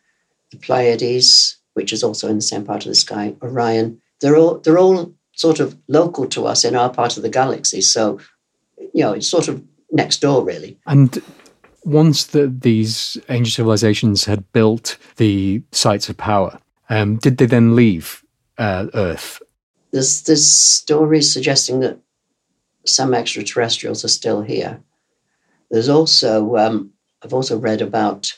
[0.50, 3.34] the Pleiades, which is also in the same part of the sky.
[3.42, 4.00] Orion.
[4.20, 7.80] They're all they're all sort of local to us in our part of the galaxy.
[7.80, 8.20] So
[8.94, 10.78] you know, it's sort of next door, really.
[10.86, 11.22] And
[11.84, 17.76] once the, these ancient civilizations had built the sites of power, um, did they then
[17.76, 18.24] leave
[18.58, 19.40] uh, Earth?
[19.92, 21.98] There's, there's stories suggesting that
[22.86, 24.80] some extraterrestrials are still here.
[25.72, 26.92] There's also, um,
[27.24, 28.32] I've also read about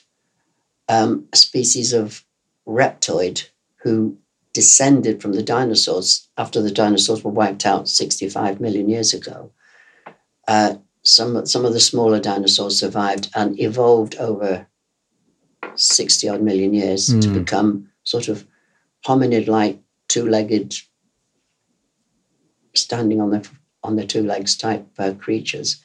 [0.88, 2.24] um, a species of
[2.66, 3.46] reptoid
[3.82, 4.16] who
[4.54, 9.50] descended from the dinosaurs after the dinosaurs were wiped out 65 million years ago
[10.48, 14.66] uh, some some of the smaller dinosaurs survived and evolved over
[15.74, 17.20] 60 odd million years mm.
[17.20, 17.38] to hmm.
[17.38, 18.46] become sort of
[19.06, 20.74] hominid like two-legged
[22.74, 23.42] standing on their
[23.82, 25.82] on their two legs type uh, creatures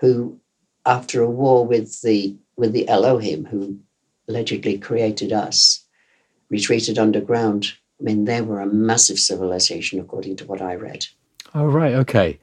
[0.00, 0.38] who
[0.86, 3.78] after a war with the with the Elohim who
[4.28, 5.84] allegedly created us
[6.50, 11.06] retreated underground i mean they were a massive civilization according to what i read
[11.54, 12.38] oh right okay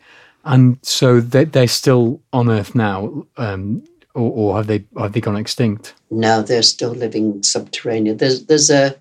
[0.46, 5.22] and so they, they're still on Earth now, um, or, or, have they have they
[5.22, 5.94] gone extinct?
[6.12, 8.18] No, they're still living subterranean.
[8.18, 8.96] There's there's a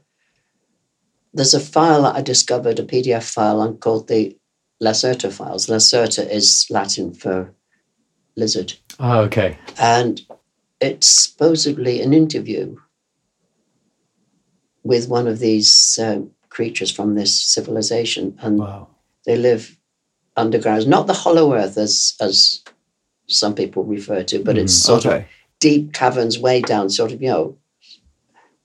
[1.35, 4.37] there's a file that I discovered, a PDF file called the
[4.83, 5.67] Lacerta files.
[5.67, 7.53] Lacerta is Latin for
[8.37, 8.75] lizard.
[8.99, 9.59] Oh, okay.
[9.79, 10.21] And
[10.81, 12.77] it's supposedly an interview
[14.83, 18.89] with one of these uh, creatures from this civilization, and wow.
[19.25, 19.77] they live
[20.37, 20.87] underground.
[20.87, 22.63] Not the hollow earth as as
[23.29, 25.17] some people refer to, but it's mm, sort okay.
[25.19, 25.25] of
[25.61, 27.57] deep caverns way down, sort of you know,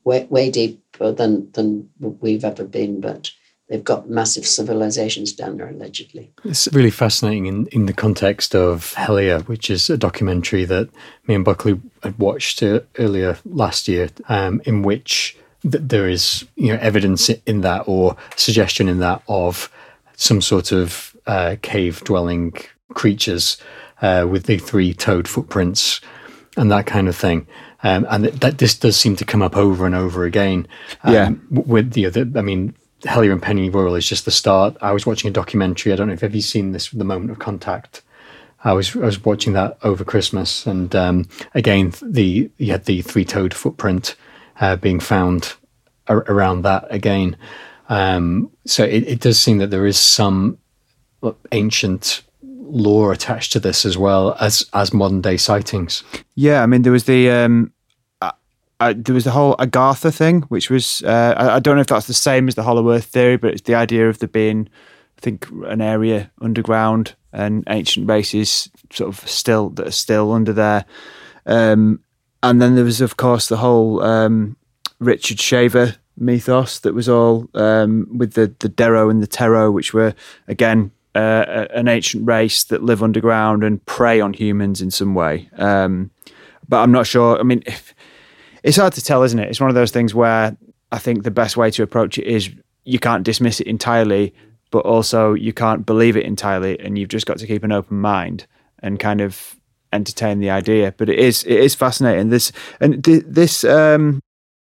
[0.03, 2.99] way way deeper than than we've ever been.
[2.99, 3.31] But
[3.67, 6.31] they've got massive civilizations down there allegedly.
[6.43, 10.89] It's really fascinating in, in the context of Hellier, which is a documentary that
[11.27, 16.45] me and Buckley had watched uh, earlier last year, um, in which that there is
[16.55, 19.71] you know evidence in that or suggestion in that of
[20.15, 22.53] some sort of uh, cave dwelling
[22.93, 23.57] creatures
[24.01, 26.01] uh, with the three toed footprints
[26.55, 27.47] and that kind of thing.
[27.83, 30.67] Um, and that, that, this does seem to come up over and over again.
[31.03, 31.31] Um, yeah.
[31.51, 34.75] With you know, the, I mean, Hellier and Pennyroyal is just the start.
[34.81, 35.93] I was watching a documentary.
[35.93, 38.01] I don't know if have you seen this, The Moment of Contact.
[38.63, 43.01] I was I was watching that over Christmas, and um, again, the you had the
[43.03, 44.15] three toed footprint
[44.59, 45.53] uh, being found
[46.07, 47.37] ar- around that again.
[47.89, 50.57] Um, so it, it, does seem that there is some
[51.53, 56.03] ancient lore attached to this as well as as modern day sightings.
[56.35, 57.71] Yeah, I mean there was the um,
[58.79, 62.07] there was the whole Agartha thing, which was uh, I, I, don't know if that's
[62.07, 64.69] the same as the Hollow Earth theory, but it's the idea of there being
[65.17, 70.53] I think an area underground and ancient races sort of still that are still under
[70.53, 70.85] there.
[71.45, 72.01] Um,
[72.43, 74.57] and then there was of course the whole um,
[74.99, 79.93] Richard Shaver mythos that was all um, with the the Dero and the Tero, which
[79.93, 80.13] were
[80.47, 85.49] again uh, an ancient race that live underground and prey on humans in some way.
[85.57, 86.11] Um,
[86.69, 87.39] but I'm not sure.
[87.39, 87.95] I mean, if,
[88.67, 89.49] it's hard to tell, isn't it?
[89.49, 90.57] It's one of those things where
[90.91, 92.49] I think the best way to approach it is
[92.83, 94.33] you can't dismiss it entirely,
[94.71, 98.01] but also you can't believe it entirely, and you've just got to keep an open
[98.01, 98.45] mind
[98.83, 99.55] and kind of
[99.93, 100.93] entertain the idea.
[100.97, 102.27] But it is it is fascinating.
[102.29, 102.51] This
[102.81, 104.19] and th- this um,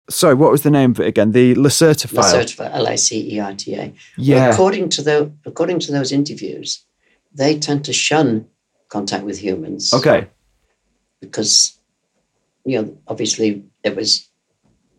[0.10, 1.32] sorry, what was the name of it again?
[1.32, 2.44] The Lacerta file.
[2.44, 3.94] Lacerta, L-I-C-E-R-T-A.
[4.18, 4.36] Yeah.
[4.36, 6.84] Well, according to the according to those interviews,
[7.34, 8.48] they tend to shun
[8.90, 9.94] contact with humans.
[9.94, 10.28] Okay.
[11.22, 11.80] Because,
[12.66, 14.30] you know, obviously it was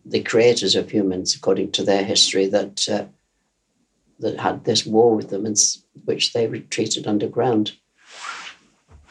[0.05, 3.05] the creators of humans, according to their history, that uh,
[4.19, 5.57] that had this war with them, and
[6.05, 7.73] which they retreated underground.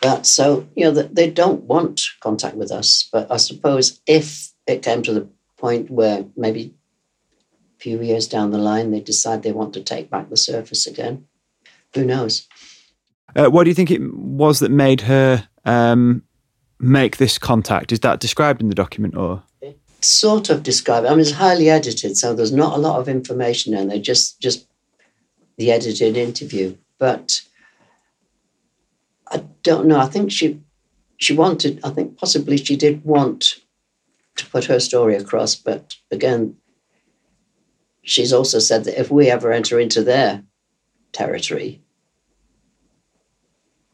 [0.01, 3.09] But so you know, they don't want contact with us.
[3.13, 6.75] But I suppose if it came to the point where maybe
[7.77, 10.87] a few years down the line they decide they want to take back the surface
[10.87, 11.27] again.
[11.95, 12.47] Who knows?
[13.37, 16.23] Uh, what do you think it was that made her um,
[16.79, 17.93] make this contact?
[17.93, 19.43] Is that described in the document or?
[20.05, 21.07] It's sort of described.
[21.07, 23.99] I mean, it's highly edited, so there's not a lot of information in there.
[23.99, 24.67] Just just
[25.57, 27.41] the edited interview, but
[29.33, 29.99] I don't know.
[29.99, 30.61] I think she
[31.17, 31.81] she wanted.
[31.83, 33.61] I think possibly she did want
[34.37, 35.55] to put her story across.
[35.55, 36.59] But again,
[38.03, 40.45] she's also said that if we ever enter into their
[41.13, 41.81] territory,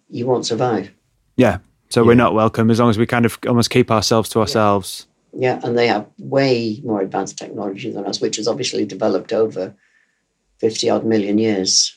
[0.08, 0.90] you won't survive.
[1.36, 1.58] Yeah.
[1.88, 2.08] So yeah.
[2.08, 5.06] we're not welcome as long as we kind of almost keep ourselves to ourselves.
[5.06, 5.09] Yeah.
[5.32, 9.74] Yeah, and they have way more advanced technology than us, which has obviously developed over
[10.58, 11.96] 50 odd million years.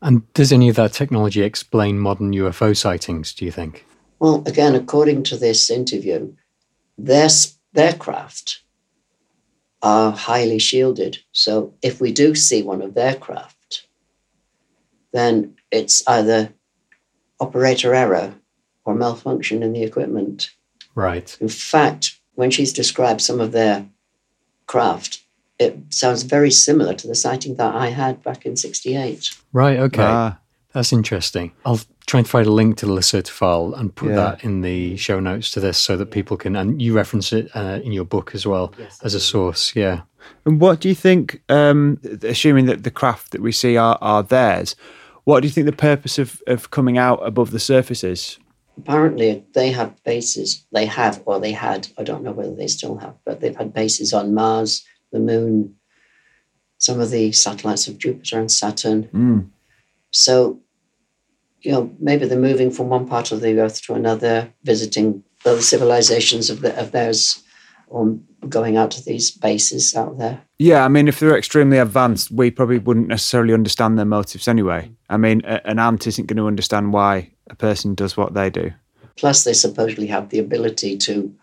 [0.00, 3.84] And does any of that technology explain modern UFO sightings, do you think?
[4.20, 6.34] Well, again, according to this interview,
[6.96, 7.28] their
[7.72, 8.62] their craft
[9.82, 11.18] are highly shielded.
[11.32, 13.86] So if we do see one of their craft,
[15.12, 16.52] then it's either
[17.40, 18.34] operator error
[18.84, 20.50] or malfunction in the equipment.
[20.94, 21.36] Right.
[21.40, 23.84] In fact, when she's described some of their
[24.66, 25.24] craft,
[25.58, 29.36] it sounds very similar to the sighting that I had back in 68.
[29.52, 30.02] Right, okay.
[30.02, 30.38] Ah.
[30.72, 31.50] That's interesting.
[31.64, 34.14] I'll try and find a link to the Lacerta file and put yeah.
[34.14, 37.50] that in the show notes to this so that people can, and you reference it
[37.56, 39.74] uh, in your book as well yes, as a source.
[39.74, 40.02] Yeah.
[40.44, 44.22] And what do you think, um, assuming that the craft that we see are, are
[44.22, 44.76] theirs,
[45.24, 48.38] what do you think the purpose of, of coming out above the surface is?
[48.78, 50.64] Apparently, they have bases.
[50.72, 53.74] They have, or they had, I don't know whether they still have, but they've had
[53.74, 55.74] bases on Mars, the Moon,
[56.78, 59.08] some of the satellites of Jupiter and Saturn.
[59.12, 59.50] Mm.
[60.12, 60.60] So,
[61.60, 65.60] you know, maybe they're moving from one part of the earth to another, visiting other
[65.60, 67.42] civilizations of, the, of theirs,
[67.90, 68.18] or
[68.48, 70.40] going out to these bases out there.
[70.58, 74.90] Yeah, I mean, if they're extremely advanced, we probably wouldn't necessarily understand their motives anyway.
[75.08, 78.72] I mean, an ant isn't going to understand why a person does what they do.
[79.16, 81.34] Plus, they supposedly have the ability to,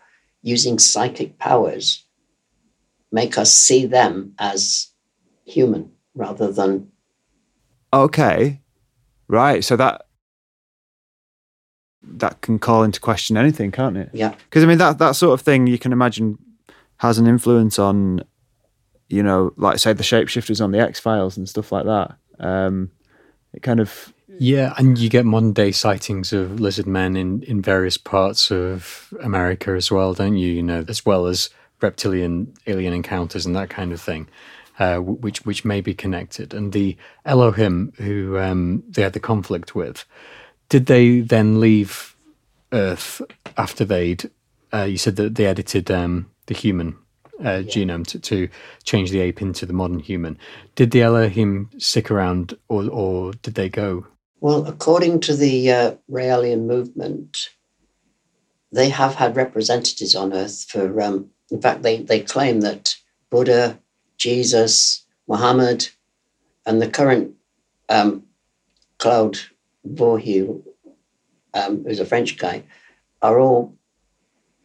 [0.42, 2.04] using psychic powers,
[3.12, 4.88] make us see them as
[5.44, 6.90] human rather than
[7.92, 8.60] Okay.
[9.28, 9.64] Right.
[9.64, 10.05] So that
[12.06, 14.10] that can call into question anything, can't it?
[14.12, 14.34] Yeah.
[14.44, 16.38] Because I mean that that sort of thing you can imagine
[16.98, 18.22] has an influence on,
[19.08, 22.16] you know, like say the shapeshifters on the X Files and stuff like that.
[22.38, 22.90] Um,
[23.52, 27.62] it kind of yeah, and you get modern day sightings of lizard men in in
[27.62, 30.52] various parts of America as well, don't you?
[30.52, 31.50] You know, as well as
[31.80, 34.28] reptilian alien encounters and that kind of thing
[34.78, 36.52] uh, which which may be connected.
[36.54, 40.04] And the Elohim who um, they had the conflict with,
[40.68, 42.16] did they then leave
[42.72, 43.22] Earth
[43.56, 44.30] after they'd?
[44.72, 46.96] Uh, you said that they edited um, the human
[47.40, 48.48] uh, genome to, to
[48.84, 50.38] change the ape into the modern human.
[50.74, 54.06] Did the Elohim stick around, or or did they go?
[54.40, 57.50] Well, according to the uh, Raelian movement,
[58.72, 61.00] they have had representatives on Earth for.
[61.00, 62.96] Um, in fact, they they claim that
[63.30, 63.78] Buddha,
[64.18, 65.88] Jesus, Muhammad,
[66.64, 67.34] and the current
[67.88, 68.24] um,
[68.98, 69.38] Claude
[69.94, 70.62] Bourhiu,
[71.54, 72.62] um, who's a French guy,
[73.22, 73.74] are all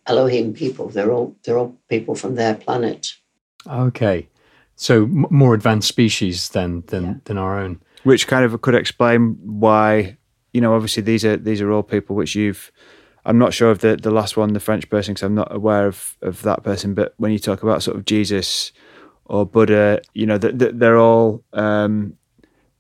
[0.08, 0.90] Elohim people.
[0.90, 3.08] They're all they're all people from their planet.
[3.68, 4.28] Okay,
[4.76, 7.14] so m- more advanced species than than Yeah.
[7.26, 7.80] than our own.
[8.04, 10.18] which kind of could explain why
[10.54, 12.72] you know obviously these are these are all people which you've
[13.28, 15.86] i'm not sure of the the last one the french person because i'm not aware
[15.86, 18.72] of of that person but when you talk about sort of jesus
[19.26, 22.18] or buddha you know that th- they're all um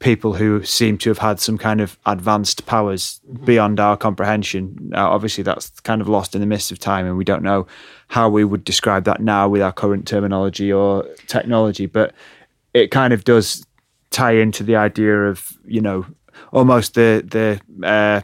[0.02, 5.10] people who seem to have had some kind of advanced powers beyond our comprehension now
[5.10, 7.66] obviously that's kind of lost in the midst of time and we don't know
[8.08, 12.14] how we would describe that now with our current terminology or technology but
[12.74, 13.66] it kind of does
[14.10, 16.06] tie into the idea of you know
[16.52, 18.22] almost the the uh,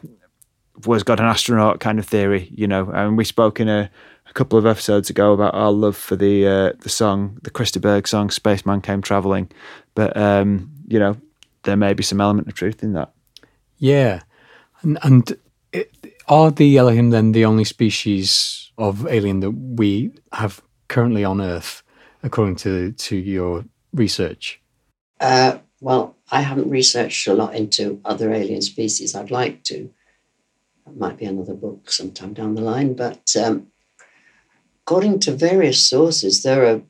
[0.86, 2.89] was God an astronaut kind of theory, you know.
[2.91, 3.89] And we spoke in a,
[4.30, 7.71] a couple of episodes ago about our love for the uh, the song, the Chris
[7.71, 9.49] de Burgh song, "Spaceman Came Traveling,"
[9.95, 11.17] but um, you know
[11.68, 13.11] there may be some element of truth in that.
[13.78, 14.22] Yeah,
[14.82, 15.38] and, and
[15.74, 15.93] it,
[16.28, 21.84] are the Elohim then the only species of alien that we have currently on Earth,
[22.24, 24.61] according to to your research?
[25.20, 29.13] Uh, well, I haven't researched a lot into other alien species.
[29.13, 29.91] I'd like to.
[30.86, 32.93] That might be another book sometime down the line.
[32.93, 33.68] But um,
[34.84, 36.82] according to various sources, there are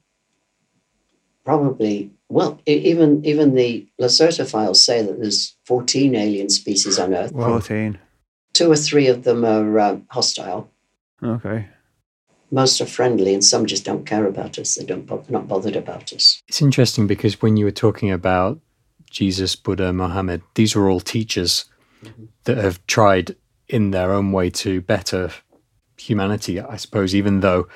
[1.44, 7.32] probably well, even even the Lacerta files say that there's 14 alien species on Earth.
[7.32, 8.00] Fourteen.
[8.54, 10.70] Two or three of them are uh, hostile.
[11.24, 11.68] Okay.
[12.50, 14.76] Most are friendly, and some just don't care about us.
[14.76, 16.42] They don't bo- they're not bothered about us.
[16.48, 18.60] It's interesting because when you were talking about
[19.10, 21.66] Jesus, Buddha, Mohammed, these were all teachers
[22.46, 23.36] that have tried
[23.68, 25.32] in their own way to better
[25.98, 27.68] humanity, I suppose, even though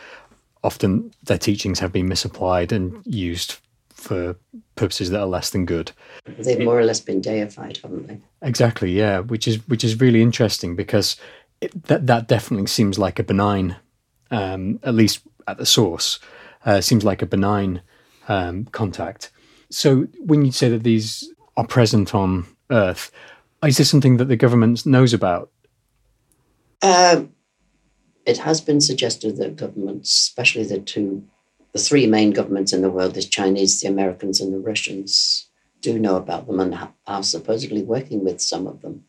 [0.64, 3.58] often their teachings have been misapplied and used
[4.02, 4.36] for
[4.76, 5.92] purposes that are less than good.
[6.26, 8.20] They've more or less been deified, haven't they?
[8.42, 11.16] Exactly, yeah, which is which is really interesting because
[11.62, 13.78] it, that that definitely seems like a benign,
[14.32, 16.20] um, at least at the source,
[16.66, 17.82] uh, seems like a benign
[18.28, 19.32] um, contact.
[19.70, 23.12] So when you say that these are present on Earth,
[23.66, 25.52] is this something that the government knows about?
[26.82, 27.34] Um,
[28.26, 31.24] it has been suggested that governments, especially the two,
[31.74, 35.48] the three main governments in the world, the Chinese, the Americans, and the Russians,
[35.82, 39.04] do know about them and are supposedly working with some of them.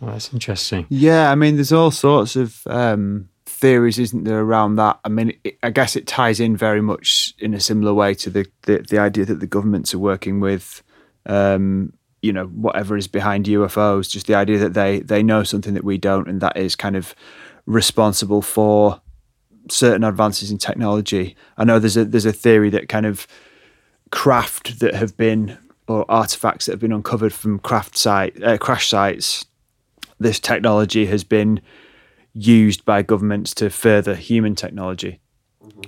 [0.00, 0.86] Well, that's interesting.
[0.88, 5.00] Yeah, I mean, there's all sorts of um, theories, isn't there, around that?
[5.04, 8.30] I mean, it, I guess it ties in very much in a similar way to
[8.30, 10.82] the the, the idea that the governments are working with,
[11.26, 11.92] um,
[12.22, 14.10] you know, whatever is behind UFOs.
[14.10, 16.96] Just the idea that they they know something that we don't, and that is kind
[16.96, 17.14] of
[17.66, 19.00] responsible for
[19.68, 21.36] certain advances in technology.
[21.56, 23.26] I know there's a there's a theory that kind of
[24.10, 28.88] craft that have been or artifacts that have been uncovered from craft site uh, crash
[28.88, 29.44] sites
[30.20, 31.60] this technology has been
[32.34, 35.20] used by governments to further human technology,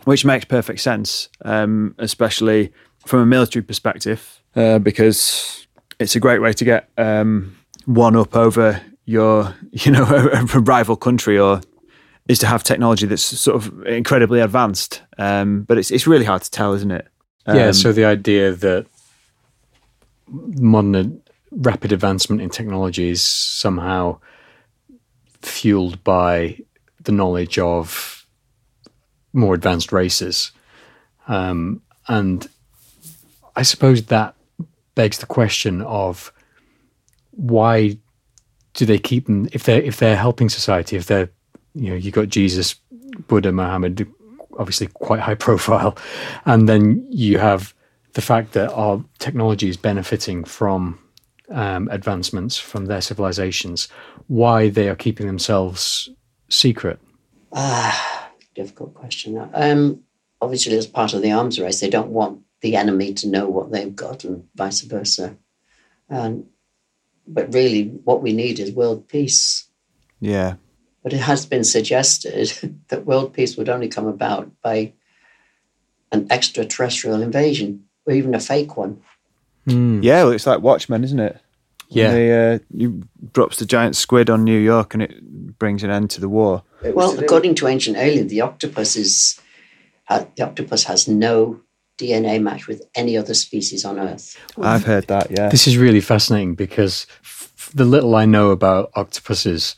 [0.05, 2.73] which makes perfect sense, um, especially
[3.05, 5.67] from a military perspective, uh, because
[5.99, 10.61] it's a great way to get um, one up over your, you know, a, a
[10.61, 11.61] rival country, or
[12.29, 15.03] is to have technology that's sort of incredibly advanced.
[15.19, 17.07] Um, but it's it's really hard to tell, isn't it?
[17.47, 18.87] yeah, Um, so the idea that
[20.29, 24.19] modern rapid advancement in technology is somehow
[25.43, 26.59] fueled by
[27.03, 28.27] the knowledge of
[29.33, 30.51] more advanced races.
[31.29, 32.49] Um, and
[33.55, 34.35] I suppose that
[34.95, 36.33] begs the question of
[37.31, 37.99] why
[38.75, 41.31] do they keep them if they're if they're helping society, if they're
[41.77, 42.75] you know, you got Jesus,
[43.29, 44.07] Buddha, Muhammad,
[44.59, 45.97] obviously quite high profile,
[46.45, 47.75] and then you have
[48.15, 50.99] the fact that our technology is benefiting from
[51.51, 53.89] um, advancements from their civilizations,
[54.27, 56.09] why they are keeping themselves
[56.49, 56.99] secret.
[57.53, 59.49] Ah, difficult question.
[59.53, 60.03] Um,
[60.41, 63.71] obviously, as part of the arms race, they don't want the enemy to know what
[63.71, 65.37] they've got, and vice versa.
[66.09, 66.47] And
[67.29, 69.69] but really, what we need is world peace.
[70.21, 70.55] yeah,
[71.07, 72.53] But it has been suggested
[72.89, 74.93] that world peace would only come about by
[76.11, 79.01] an extraterrestrial invasion, or even a fake one.
[79.69, 80.03] Hmm.
[80.03, 80.25] yeah.
[80.25, 81.41] Well, it's like Watchmen, isn't it?
[81.91, 82.11] Yeah.
[82.11, 86.11] They, uh, you drops the giant squid on New York and it brings an end
[86.11, 86.65] to the war.
[86.83, 89.41] Well, according to ancient alien, the octopus is
[90.07, 91.61] ha- the octopus has no
[91.99, 94.37] DNA match with any other species on Earth.
[94.61, 95.31] I've heard that.
[95.31, 95.51] Yeah.
[95.51, 99.77] This is really fascinating because f- the little I know about octopuses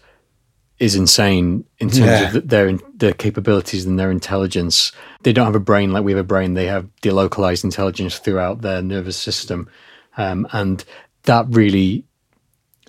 [0.79, 2.37] is insane in terms Yeah.
[2.37, 4.93] of their their capabilities and their intelligence.
[5.23, 6.55] They don't have a brain like we have a brain.
[6.55, 9.69] They have delocalized intelligence throughout their nervous system,
[10.17, 10.85] um, and
[11.25, 12.05] that really,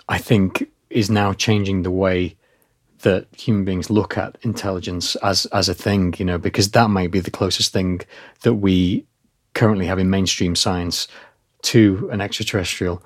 [0.08, 2.36] I think, is now changing the way
[3.02, 6.14] that human beings look at intelligence as as a thing.
[6.18, 8.02] You know, because that might be the closest thing
[8.42, 9.06] that we
[9.56, 11.08] currently have in mainstream science
[11.64, 13.02] to an extraterrestrial.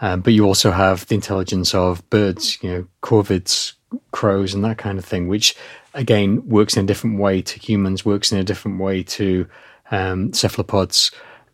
[0.00, 3.74] Um, but you also have the intelligence of birds, you know, corvids,
[4.10, 5.56] crows, and that kind of thing, which
[5.94, 9.46] again works in a different way to humans, works in a different way to
[9.90, 11.10] um, cephalopods.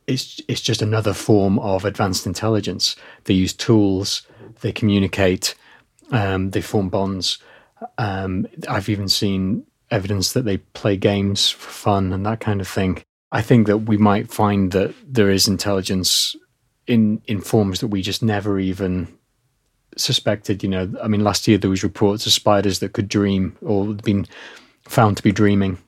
[0.07, 2.97] It's it's just another form of advanced intelligence.
[3.25, 4.23] They use tools,
[4.61, 5.55] they communicate,
[6.11, 7.39] um, they form bonds.
[7.97, 12.69] Um, I've even seen evidence that they play games for fun and that kind of
[12.69, 13.03] thing.
[13.31, 16.35] I think that we might find that there is intelligence
[16.87, 19.18] in in forms that we just never even
[19.99, 20.63] suspected.
[20.63, 23.95] You know, I mean, last year there was reports of spiders that could dream or
[23.95, 24.27] been
[24.83, 25.79] found to be dreaming,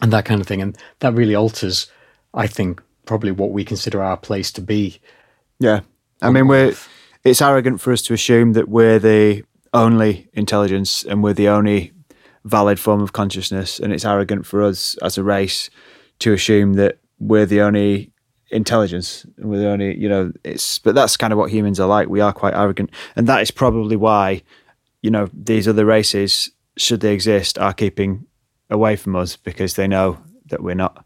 [0.00, 1.90] and that kind of thing, and that really alters,
[2.34, 5.00] I think, probably what we consider our place to be.
[5.58, 5.80] Yeah.
[6.20, 6.74] I mean, we're
[7.24, 11.92] it's arrogant for us to assume that we're the only intelligence and we're the only
[12.44, 15.70] valid form of consciousness, and it's arrogant for us as a race
[16.20, 18.10] to assume that we're the only
[18.50, 20.78] intelligence and we're the only, you know, it's.
[20.78, 22.08] But that's kind of what humans are like.
[22.08, 24.42] We are quite arrogant, and that is probably why,
[25.02, 28.26] you know, these other races, should they exist, are keeping
[28.70, 31.04] away from us because they know that we're not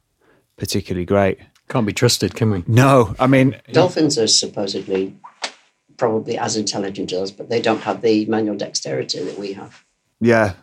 [0.56, 1.38] particularly great.
[1.68, 2.64] Can't be trusted, can we?
[2.66, 5.16] No, I mean, Dolphins are supposedly
[5.96, 9.84] probably as intelligent as us, but they don't have the manual dexterity that we have.
[10.20, 10.54] yeah,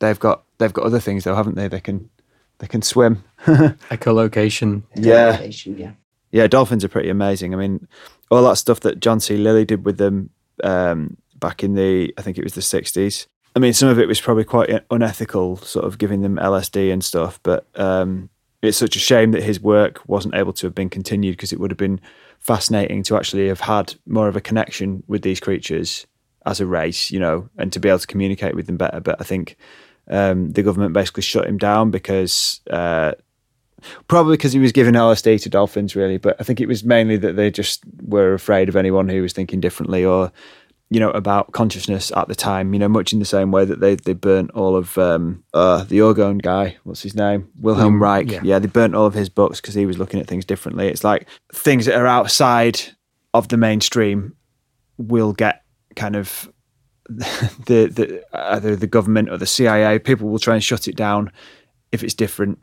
[0.00, 1.68] they've got they've got other things though, haven't they?
[1.68, 2.09] They can
[2.60, 3.24] they can swim.
[3.46, 4.82] Echolocation.
[4.94, 5.30] Yeah.
[5.30, 5.92] Location, yeah.
[6.30, 7.52] Yeah, dolphins are pretty amazing.
[7.52, 7.88] I mean,
[8.30, 9.36] all that stuff that John C.
[9.36, 10.30] Lilly did with them
[10.62, 13.26] um, back in the I think it was the sixties.
[13.56, 17.02] I mean, some of it was probably quite unethical, sort of giving them LSD and
[17.02, 17.40] stuff.
[17.42, 18.30] But um,
[18.62, 21.58] it's such a shame that his work wasn't able to have been continued because it
[21.58, 22.00] would have been
[22.38, 26.06] fascinating to actually have had more of a connection with these creatures
[26.46, 29.00] as a race, you know, and to be able to communicate with them better.
[29.00, 29.56] But I think
[30.10, 33.12] um, the government basically shut him down because uh,
[34.08, 36.18] probably because he was giving LSD to dolphins, really.
[36.18, 39.32] But I think it was mainly that they just were afraid of anyone who was
[39.32, 40.32] thinking differently or,
[40.90, 42.72] you know, about consciousness at the time.
[42.72, 45.84] You know, much in the same way that they they burnt all of um, uh,
[45.84, 46.76] the orgone guy.
[46.82, 47.48] What's his name?
[47.60, 48.30] Wilhelm Reich.
[48.30, 48.40] yeah.
[48.42, 50.88] yeah, they burnt all of his books because he was looking at things differently.
[50.88, 52.80] It's like things that are outside
[53.32, 54.34] of the mainstream
[54.98, 55.62] will get
[55.94, 56.49] kind of
[57.66, 59.98] the the either the government or the CIA.
[59.98, 61.30] People will try and shut it down
[61.92, 62.62] if it's different.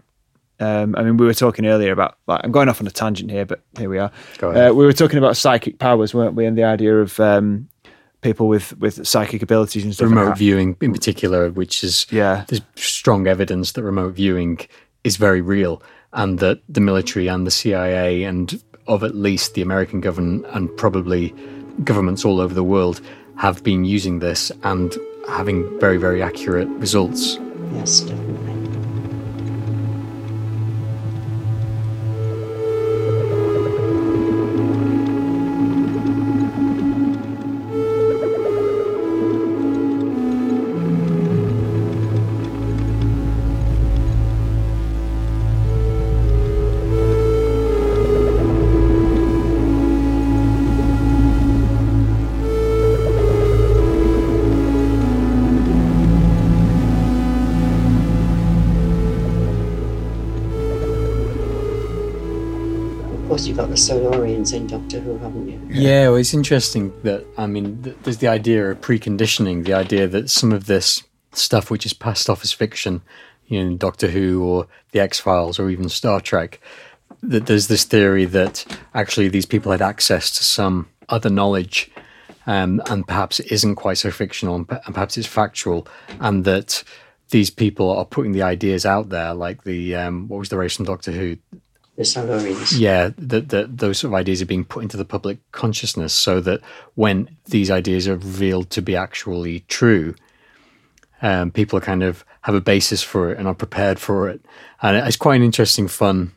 [0.60, 3.30] Um, I mean, we were talking earlier about like I'm going off on a tangent
[3.30, 4.12] here, but here we are.
[4.42, 6.46] Uh, we were talking about psychic powers, weren't we?
[6.46, 7.68] And the idea of um,
[8.22, 10.10] people with with psychic abilities and stuff.
[10.10, 12.46] remote how- viewing in particular, which is Yeah.
[12.48, 14.60] there's strong evidence that remote viewing
[15.04, 15.82] is very real,
[16.14, 20.76] and that the military and the CIA and of at least the American government and
[20.78, 21.36] probably
[21.84, 23.00] governments all over the world
[23.38, 24.96] have been using this and
[25.30, 27.38] having very very accurate results.
[27.74, 28.77] Yes, definitely.
[63.78, 65.62] Silurians in Doctor Who, haven't you?
[65.70, 70.08] Yeah, well, it's interesting that I mean, th- there's the idea of preconditioning, the idea
[70.08, 71.04] that some of this
[71.34, 73.02] stuff, which is passed off as fiction,
[73.46, 76.60] you know, in Doctor Who or the X Files or even Star Trek,
[77.22, 81.92] that there's this theory that actually these people had access to some other knowledge,
[82.46, 85.88] um, and perhaps it isn't quite so fictional, and, and perhaps it's factual,
[86.20, 86.84] and that
[87.30, 90.76] these people are putting the ideas out there, like the um, what was the race
[90.76, 91.38] from Doctor Who,
[91.98, 92.78] The Silurians.
[92.80, 96.40] yeah, that that those sort of ideas are being put into the public consciousness, so
[96.42, 96.62] that
[96.96, 100.14] when these ideas are revealed to be actually true,
[101.24, 104.42] um, people kind of have a basis for it and are prepared for it.
[104.82, 106.34] And it's quite an interesting, fun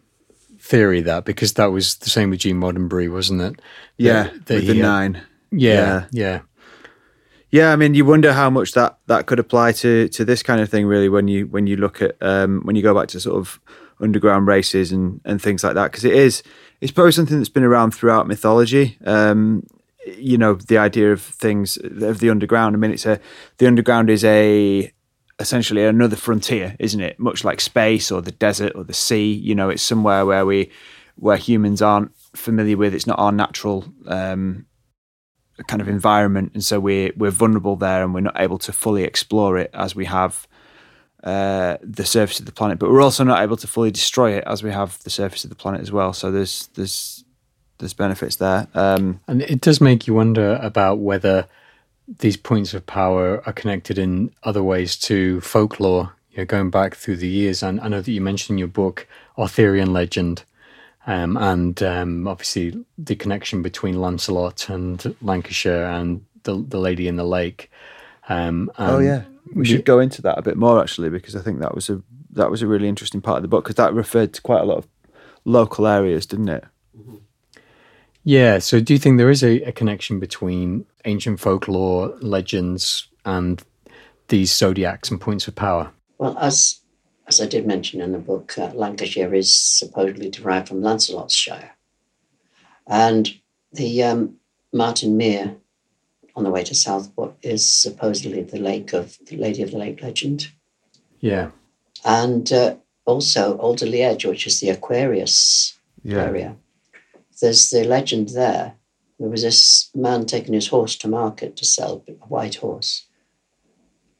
[0.59, 3.61] theory that because that was the same with Gene Roddenberry, wasn't it?
[3.99, 5.23] Yeah, That- that with the he had- nine.
[5.53, 6.41] Yeah, yeah,
[7.51, 10.61] Yeah, I mean, you wonder how much that, that could apply to, to this kind
[10.61, 13.21] of thing, really, when you when you look at um, when you go back to
[13.21, 13.59] sort of
[14.01, 16.43] underground races and and things like that because it is
[16.81, 18.97] it's probably something that's been around throughout mythology.
[19.05, 19.67] Um,
[20.07, 22.75] you know, the idea of things of the underground.
[22.75, 23.21] I mean, it's a
[23.59, 24.93] the underground is a
[25.39, 27.19] essentially another frontier, isn't it?
[27.19, 29.33] Much like space or the desert or the sea.
[29.33, 30.71] You know, it's somewhere where we
[31.17, 32.95] where humans aren't familiar with.
[32.95, 34.67] It's not our natural um,
[35.67, 39.05] kind of environment, and so we're we're vulnerable there, and we're not able to fully
[39.05, 40.49] explore it as we have
[41.25, 42.79] uh, the surface of the planet.
[42.79, 45.51] But we're also not able to fully destroy it as we have the surface of
[45.51, 46.13] the planet as well.
[46.13, 47.25] So there's there's
[47.79, 51.47] there's benefits there, um, and it does make you wonder about whether
[52.19, 56.15] these points of power are connected in other ways to folklore.
[56.31, 58.69] You know, going back through the years, and I know that you mentioned in your
[58.69, 59.07] book
[59.37, 60.45] Arthurian legend,
[61.07, 67.17] um, and um, obviously the connection between Lancelot and Lancashire and the the Lady in
[67.17, 67.71] the Lake.
[68.29, 71.61] Um, oh yeah, we should go into that a bit more actually, because I think
[71.61, 74.33] that was a that was a really interesting part of the book because that referred
[74.35, 74.89] to quite a lot of
[75.45, 76.65] local areas, didn't it?
[78.25, 78.59] Yeah.
[78.59, 83.63] So, do you think there is a, a connection between ancient folklore, legends, and
[84.29, 85.93] these zodiacs and points of power?
[86.19, 86.81] Well, as
[87.27, 91.77] as I did mention in the book, uh, Lancashire is supposedly derived from Lancelot's Shire,
[92.87, 93.33] and
[93.73, 94.37] the um,
[94.73, 95.57] Martin Mere
[96.37, 100.03] on the way to Southport is supposedly the lake of the Lady of the Lake
[100.03, 100.49] legend.
[101.21, 101.51] Yeah,
[102.05, 106.23] and uh, also Alderley Edge, which is the Aquarius yeah.
[106.23, 106.57] area
[107.41, 108.75] there's the legend there.
[109.19, 113.07] There was this man taking his horse to market to sell a white horse.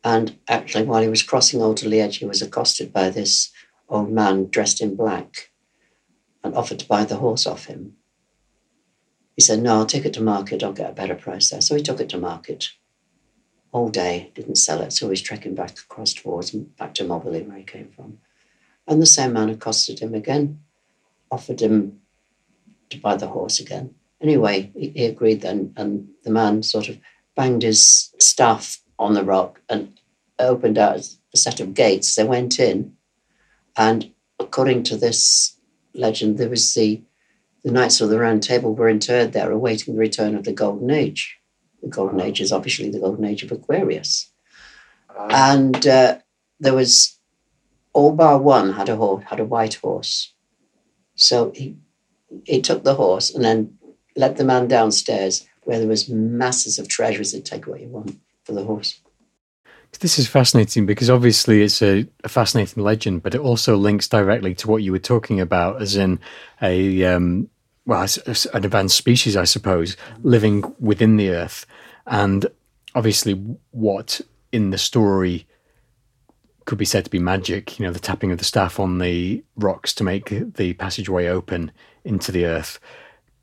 [0.03, 3.51] And actually, while he was crossing Alderley Edge, he was accosted by this
[3.89, 5.51] old man dressed in black
[6.43, 7.97] and offered to buy the horse off him.
[9.37, 10.63] He said, No, I'll take it to market.
[10.63, 11.61] I'll get a better price there.
[11.61, 12.71] So he took it to market
[13.73, 14.93] all day, didn't sell it.
[14.93, 18.19] So he's trekking back across towards back to Mobberley, where he came from.
[18.87, 20.61] And the same man accosted him again,
[21.31, 22.01] offered him
[22.91, 23.95] to buy the horse again.
[24.21, 26.99] Anyway, he, he agreed then, and the man sort of
[27.37, 29.99] banged his staff on the rock and
[30.39, 32.15] opened out a set of gates.
[32.15, 32.97] They went in,
[33.77, 35.57] and according to this
[35.95, 37.03] legend, there was the
[37.63, 40.91] the knights of the Round Table were interred there, awaiting the return of the Golden
[40.91, 41.40] Age.
[41.83, 44.31] The Golden Age is obviously the Golden Age of Aquarius,
[45.09, 46.19] uh, and uh,
[46.59, 47.19] there was
[47.93, 50.33] all bar one had a horse, had a white horse.
[51.15, 51.77] So he
[52.45, 53.79] he took the horse and then
[54.17, 58.19] led the man downstairs where there was masses of treasures that take what you want
[58.45, 59.01] for the horse.
[59.99, 64.55] This is fascinating because obviously it's a, a, fascinating legend, but it also links directly
[64.55, 66.21] to what you were talking about, as in
[66.63, 67.51] a um,
[67.87, 71.67] well, an advanced species, I suppose, living within the earth,
[72.07, 72.47] and
[72.95, 73.35] obviously
[73.71, 74.21] what
[74.53, 75.47] in the story
[76.67, 77.79] could be said to be magic.
[77.79, 81.73] You know, the tapping of the staff on the rocks to make the passageway open
[82.05, 82.79] into the earth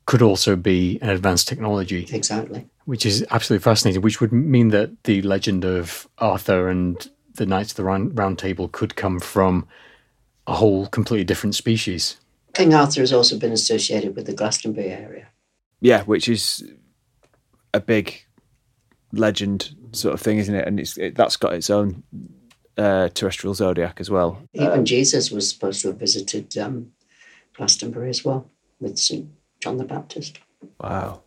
[0.06, 2.08] could also be an advanced technology.
[2.10, 2.66] Exactly.
[2.86, 7.72] Which is absolutely fascinating, which would mean that the legend of Arthur and the Knights
[7.72, 9.66] of the Round, Round Table could come from
[10.46, 12.16] a whole completely different species.
[12.54, 15.28] King Arthur has also been associated with the Glastonbury area.
[15.80, 16.68] Yeah, which is
[17.72, 18.24] a big
[19.12, 20.66] legend sort of thing, isn't it?
[20.66, 22.02] And it's it, that's got its own
[22.76, 24.42] uh, terrestrial zodiac as well.
[24.54, 26.92] Even um, Jesus was supposed to have visited um,
[27.54, 29.28] Glastonbury as well with St.
[29.60, 30.38] John the Baptist.
[30.80, 31.22] Wow.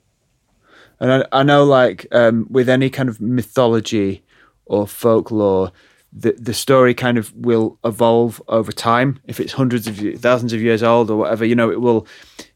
[1.00, 4.24] And I, I know, like, um, with any kind of mythology
[4.66, 5.72] or folklore,
[6.14, 9.20] the, the story kind of will evolve over time.
[9.26, 12.08] If it's hundreds of thousands of years old or whatever, you know, it will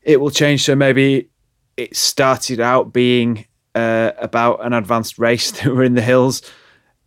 [0.02, 0.64] it will change.
[0.64, 1.30] So maybe
[1.78, 6.42] it started out being uh, about an advanced race that were in the hills,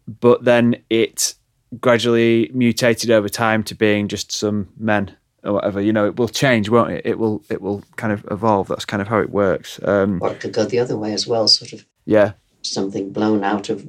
[0.07, 1.34] but then it
[1.80, 5.80] gradually mutated over time to being just some men or whatever.
[5.80, 7.03] You know, it will change, won't it?
[7.05, 8.68] It will it will kind of evolve.
[8.68, 9.80] That's kind of how it works.
[9.84, 11.84] Um, or it could go the other way as well, sort of.
[12.07, 12.32] Yeah.
[12.62, 13.86] Something blown out of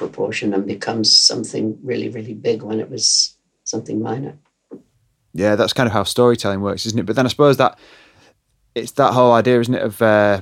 [0.00, 4.34] proportion and becomes something really, really big when it was something minor.
[5.34, 7.06] Yeah, that's kind of how storytelling works, isn't it?
[7.06, 7.78] But then I suppose that
[8.74, 10.40] it's that whole idea, isn't it, of uh,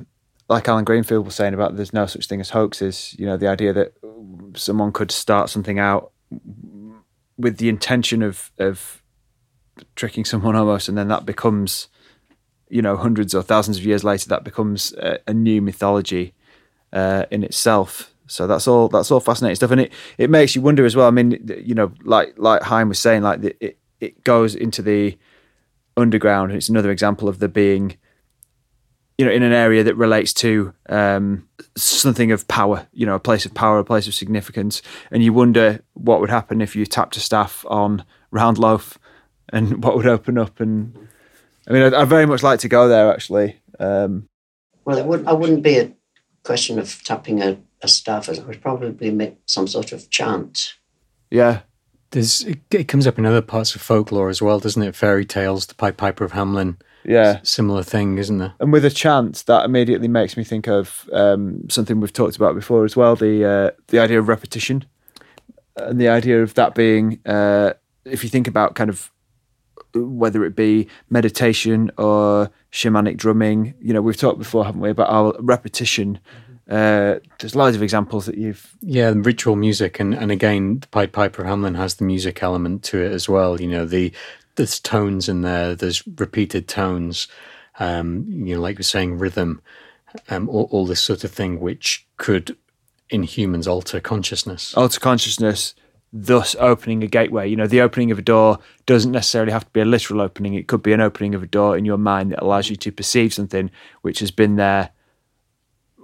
[0.48, 3.14] like Allen Greenfield was saying about there's no such thing as hoaxes.
[3.18, 3.92] You know, the idea that
[4.54, 6.12] someone could start something out
[7.36, 9.02] with the intention of of
[9.96, 11.88] tricking someone almost, and then that becomes,
[12.68, 16.32] you know, hundreds or thousands of years later, that becomes a, a new mythology
[16.92, 18.14] uh, in itself.
[18.28, 18.88] So that's all.
[18.88, 21.08] That's all fascinating stuff, and it it makes you wonder as well.
[21.08, 24.82] I mean, you know, like like Hine was saying, like the, it it goes into
[24.82, 25.18] the
[25.96, 26.50] underground.
[26.50, 27.96] And it's another example of there being
[29.18, 33.20] you know, in an area that relates to um, something of power, you know, a
[33.20, 36.86] place of power, a place of significance, and you wonder what would happen if you
[36.86, 38.96] tapped a staff on Round Loaf
[39.52, 40.60] and what would open up.
[40.60, 40.96] And
[41.66, 43.60] I mean, I'd, I'd very much like to go there actually.
[43.80, 44.28] Um,
[44.84, 45.26] Well, it would.
[45.26, 45.92] I wouldn't be a
[46.44, 48.28] question of tapping a, a staff.
[48.28, 50.74] It would probably make some sort of chant.
[51.30, 51.60] yeah,
[52.10, 54.96] There's it, it comes up in other parts of folklore as well, doesn't it?
[54.96, 57.40] Fairy tales, the Pied Piper of Hamelin, yeah.
[57.42, 58.54] similar thing, isn't there?
[58.60, 62.54] And with a chant, that immediately makes me think of um, something we've talked about
[62.54, 64.84] before as well the uh, the idea of repetition
[65.80, 67.74] and the idea of that being, uh,
[68.04, 69.10] if you think about kind of
[69.94, 75.08] whether it be meditation or shamanic drumming, you know, we've talked before, haven't we, about
[75.08, 76.18] our repetition.
[76.68, 81.12] Uh, there's loads of examples that you've Yeah, ritual music, and and again, the Pied
[81.12, 83.60] Piper of Hamelin has the music element to it as well.
[83.60, 84.12] You know, the
[84.56, 87.28] there's tones in there, there's repeated tones,
[87.78, 89.62] um, you know, like you're saying, rhythm,
[90.28, 92.56] um, all, all this sort of thing, which could
[93.08, 94.76] in humans alter consciousness.
[94.76, 95.74] alter consciousness,
[96.12, 97.48] thus opening a gateway.
[97.48, 100.54] You know, the opening of a door doesn't necessarily have to be a literal opening.
[100.54, 102.92] It could be an opening of a door in your mind that allows you to
[102.92, 103.70] perceive something
[104.02, 104.90] which has been there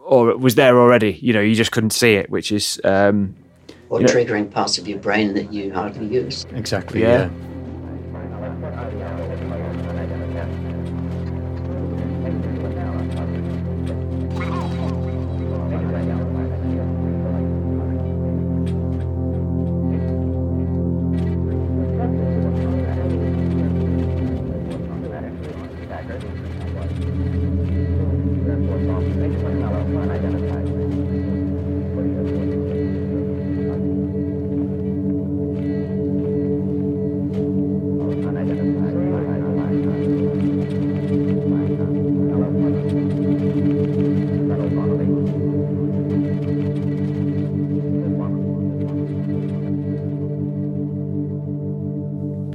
[0.05, 1.19] or it was there already.
[1.21, 3.35] You know, you just couldn't see it, which is um,
[3.91, 4.07] Or Yeah.
[4.09, 6.47] triggering parts of your brain that you hardly use.
[6.55, 7.01] Exactly.
[7.03, 7.29] Yeah.
[7.29, 7.54] Yeah.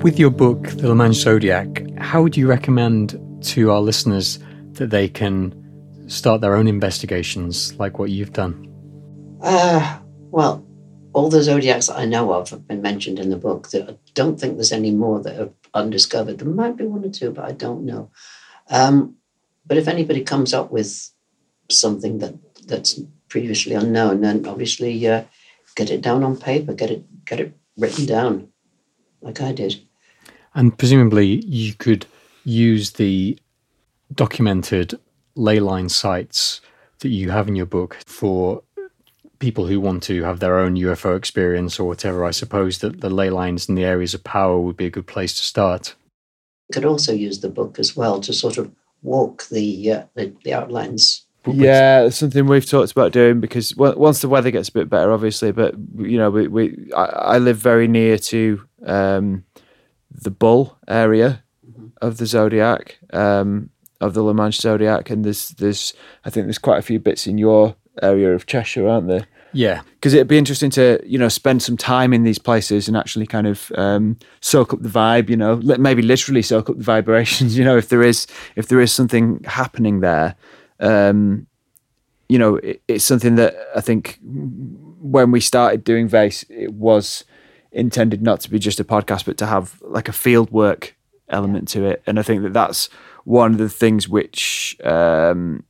[0.10, 4.40] With your book, The LaManChe Zodiac, how would you recommend to our listeners
[4.72, 5.54] that they can
[6.08, 8.68] start their own investigations like what you've done?
[9.40, 10.00] Uh,
[10.32, 10.68] well,
[11.14, 13.68] all the zodiacs I know of have been mentioned in the book.
[13.72, 16.40] I don't think there's any more that are undiscovered.
[16.40, 18.10] There might be one or two, but I don't know.
[18.72, 19.16] Um,
[19.68, 21.12] but if anybody comes up with
[21.70, 22.34] something that
[22.66, 25.26] that's previously unknown, then obviously uh,
[25.76, 28.48] get it down on paper, get it get it written down,
[29.22, 29.86] like I did.
[30.56, 32.06] And presumably, you could
[32.44, 33.38] use the
[34.14, 35.00] documented
[35.36, 36.62] ley line sites
[37.00, 38.64] that you have in your book for
[39.40, 42.26] people who want to have their own UFO experience or whatever.
[42.26, 45.08] I suppose that the ley lines and the areas of power would be a good
[45.08, 45.96] place to start.
[46.70, 48.72] You Could also use the book as well to sort of
[49.02, 51.26] walk the uh, the, the outlines.
[51.46, 54.74] Which- yeah, it's something we've talked about doing because on- once the weather gets a
[54.74, 59.46] bit better, obviously, but you know, we, we I, I live very near to um,
[60.12, 61.44] the Bull area
[62.02, 63.70] of the zodiac, um,
[64.02, 65.94] of the LaManChe zodiac, and there's there's
[66.26, 69.28] I think there's quite a few bits in your area of Cheshire, aren't there?
[69.54, 72.96] yeah, because it'd be interesting to you know spend some time in these places and
[72.96, 76.84] actually kind of um, soak up the vibe you know maybe literally soak up the
[76.84, 80.36] vibrations you know if there is if there is something happening there.
[80.80, 81.48] Um,
[82.30, 87.26] you know it, it's something that i think when we started doing Vayse it was
[87.72, 90.96] intended not to be just a podcast but to have like a field work
[91.30, 92.90] element to it and i think that that's
[93.26, 95.64] one of the things which um,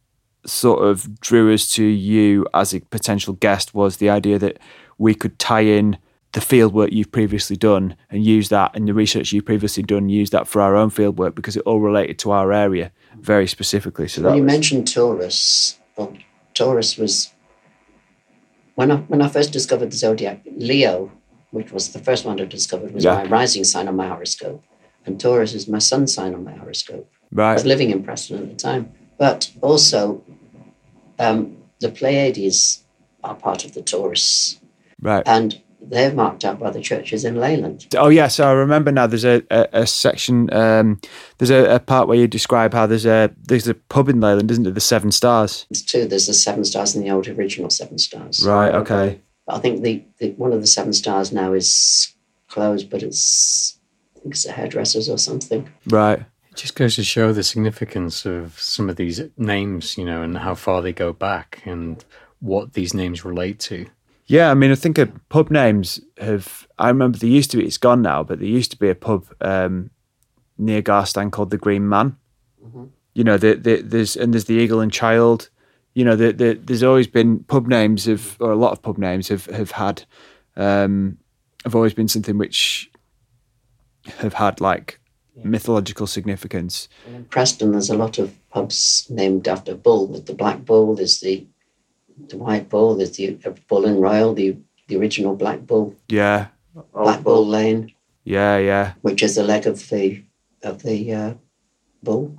[0.45, 4.57] sort of drew us to you as a potential guest was the idea that
[4.97, 5.97] we could tie in
[6.31, 10.07] the field work you've previously done and use that and the research you've previously done
[10.07, 13.47] use that for our own field work because it all related to our area very
[13.47, 16.13] specifically so that When you was- mentioned Taurus, well,
[16.53, 17.33] Taurus was
[18.75, 20.41] when I when I first discovered the zodiac.
[20.55, 21.11] Leo,
[21.51, 23.15] which was the first one I discovered, was Yeah.
[23.15, 24.63] my rising sign on my horoscope,
[25.05, 27.09] and Taurus is my sun sign on my horoscope.
[27.37, 30.23] I was living in Preston at the time, but also
[31.19, 32.83] um, the Pleiades
[33.23, 34.59] are part of the Taurus,
[35.01, 37.87] right and they're marked out by the churches in Leyland.
[37.97, 40.99] oh yeah so i remember now there's a, a, a section um,
[41.37, 44.51] there's a, a part where you describe how there's a there's a pub in leyland
[44.51, 46.05] isn't there the seven stars It's two.
[46.05, 48.45] There's the seven stars and the old original seven stars.
[48.45, 52.13] right okay I think the, the one of the seven stars now is
[52.47, 53.77] closed, but it's
[54.15, 55.69] I think it's a hairdresser's or something.
[55.87, 56.19] right
[56.51, 60.37] It just goes to show the significance of some of these names, you know, and
[60.37, 62.03] how far they go back and
[62.39, 63.87] what these names relate to.
[64.25, 66.67] Yeah, I mean, I think uh, pub names have.
[66.77, 67.65] I remember there used to be.
[67.65, 69.89] It's gone now, but there used to be a pub um,
[70.55, 72.15] near Garstang called the Green Man.
[73.15, 75.49] You know, the, the, there's and there's the Eagle and Child.
[75.99, 78.97] You know, the, the, there's always been pub names of, or a lot of pub
[78.97, 80.05] names have have had,
[80.55, 81.17] um,
[81.65, 82.89] have always been something which
[84.19, 84.99] have had like
[85.43, 86.87] mythological significance.
[87.05, 90.07] And in Preston, there's a lot of pubs named after bull.
[90.07, 91.45] With the black bull, there's the
[92.29, 94.55] the white bull, there's the uh, bull and Royal, the
[94.87, 96.47] the original black bull, Yeah,
[96.93, 97.91] Black Bull Lane,
[98.23, 98.93] yeah, yeah.
[99.01, 100.23] which is the leg of the
[100.63, 101.33] of the uh,
[102.03, 102.37] bull.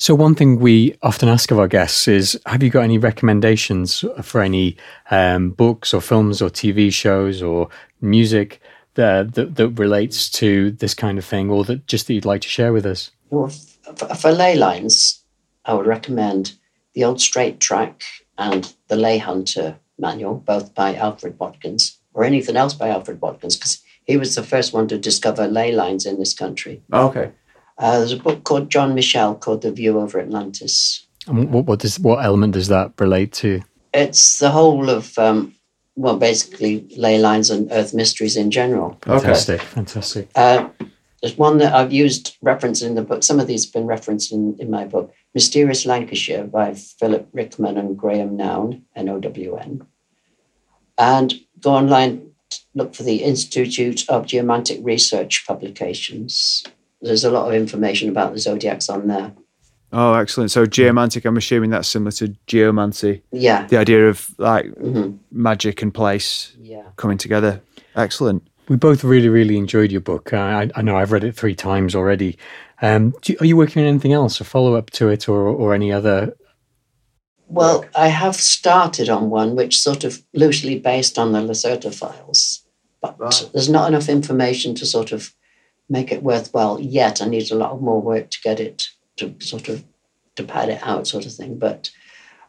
[0.00, 4.04] So one thing we often ask of our guests is, have you got any recommendations
[4.22, 4.76] for any
[5.10, 7.68] um, books or films or TV shows or
[8.00, 8.60] music
[8.94, 12.42] that, that that relates to this kind of thing, or that just that you'd like
[12.42, 13.10] to share with us?
[13.30, 13.48] Well,
[13.96, 15.22] for, for ley lines,
[15.64, 16.54] I would recommend
[16.94, 18.02] the Old Straight Track
[18.38, 23.56] and the Ley Hunter manual, both by Alfred Watkins, or anything else by Alfred Watkins,
[23.56, 26.82] because he was the first one to discover ley lines in this country.
[26.92, 27.32] Okay.
[27.78, 31.06] Uh, there's a book called John Michell called The View Over Atlantis.
[31.26, 33.60] And what what does what element does that relate to?
[33.94, 35.54] It's the whole of, um,
[35.96, 38.98] well, basically ley lines and earth mysteries in general.
[39.02, 40.28] Fantastic, fantastic.
[40.34, 40.68] Uh,
[41.22, 43.22] there's one that I've used reference in the book.
[43.22, 45.12] Some of these have been referenced in, in my book.
[45.34, 49.86] Mysterious Lancashire by Philip Rickman and Graham Nown, N O W N.
[50.96, 52.30] And go online,
[52.74, 56.64] look for the Institute of Geomantic Research publications.
[57.00, 59.32] There's a lot of information about the zodiacs on there.
[59.92, 60.50] Oh, excellent.
[60.50, 63.22] So geomantic, I'm assuming that's similar to geomancy.
[63.32, 63.66] Yeah.
[63.66, 66.82] The idea of like hmm magic and place Yeah.
[66.96, 67.60] coming together.
[67.96, 68.46] Excellent.
[68.68, 70.34] We both really, really enjoyed your book.
[70.34, 72.36] I, I know I've read it three times already.
[72.82, 75.48] Um, do you, are you working on anything else, a follow up to it, or
[75.48, 76.36] or any other?
[77.46, 82.62] Well, I have started on one which sort of loosely based on the Lacerta files,
[83.00, 83.48] but Right.
[83.54, 85.32] there's not enough information to sort of
[85.88, 87.22] make it worthwhile yet.
[87.22, 89.84] I need a lot more work to get it to sort of
[90.36, 91.58] to pad it out, sort of thing.
[91.58, 91.90] But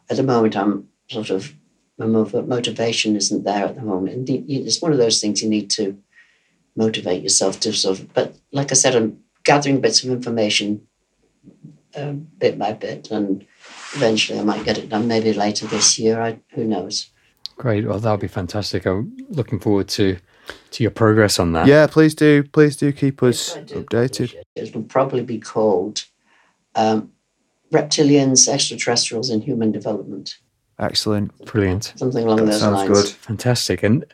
[0.08, 1.54] at the moment, I'm sort of
[1.98, 5.68] my motivation isn't there at the moment, and it's one of those things you need
[5.70, 5.98] to
[6.74, 8.14] motivate yourself to sort of.
[8.14, 10.86] But like I said, I'm gathering bits of information
[11.94, 13.46] uh, bit by bit, and
[13.94, 15.08] eventually I might get it done.
[15.08, 16.20] Maybe later this year.
[16.20, 17.10] I, who knows?
[17.56, 17.86] Great.
[17.86, 18.86] Well, that'll be fantastic.
[18.86, 20.16] I'm looking forward to
[20.72, 21.66] to your progress on that.
[21.66, 22.42] Yeah, please do.
[22.44, 24.34] Please do keep us do updated.
[24.34, 26.04] It It will probably be called
[26.74, 27.12] um,
[27.72, 30.36] Reptilians, Extraterrestrials, and Human Development.
[30.78, 31.36] Excellent.
[31.44, 31.92] Brilliant.
[31.96, 32.88] Something along those sounds lines.
[32.88, 33.10] good.
[33.10, 33.82] Fantastic.
[33.82, 34.04] And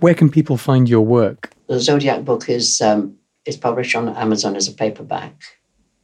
[0.00, 1.50] where can people find your work?
[1.68, 5.34] The Zodiac book is um, is published on Amazon as a paperback,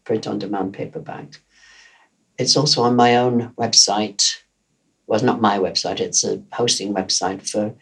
[0.05, 1.41] print on demand paperback.
[2.39, 4.39] It's also on my own website.
[5.07, 7.75] Well, it's not my website, it's a hosting website for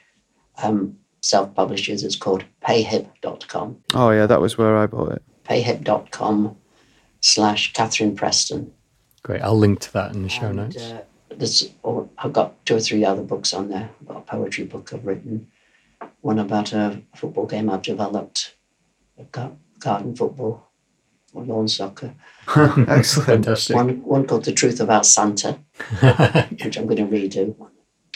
[0.62, 2.02] um, self publishers.
[2.04, 3.76] It's called payhip.com.
[3.94, 5.22] Oh yeah, that was where I bought it.
[5.44, 6.56] Payhip.com
[7.20, 8.72] slash Kathryn Preston.
[9.22, 9.42] Great.
[9.42, 10.76] I'll link to that in the show And, notes.
[10.82, 13.90] uh, there's, oh, I've got two or three other books on there.
[14.00, 15.48] I've got a poetry book I've written,
[16.22, 18.54] one about a football game I've developed,
[19.18, 20.66] I've got garden football,
[21.34, 22.14] or lawn soccer,
[22.56, 23.26] Excellent.
[23.44, 23.76] Fantastic.
[23.76, 25.58] one, one called The Truth About Santa,
[26.62, 27.54] which I'm going to redo.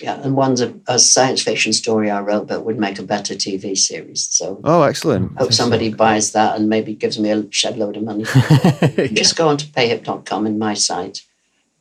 [0.03, 3.35] Yeah, and one's a, a science fiction story I wrote that would make a better
[3.35, 4.27] TV series.
[4.29, 5.39] So Oh, excellent.
[5.39, 8.25] hope somebody buys that and maybe gives me a shed load of money.
[9.13, 11.21] Just go on to payhip.com in my site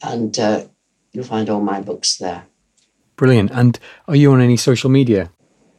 [0.04, 0.66] and uh,
[1.12, 2.44] you'll find all my books there.
[3.16, 3.50] Brilliant.
[3.52, 5.32] And are you on any social media?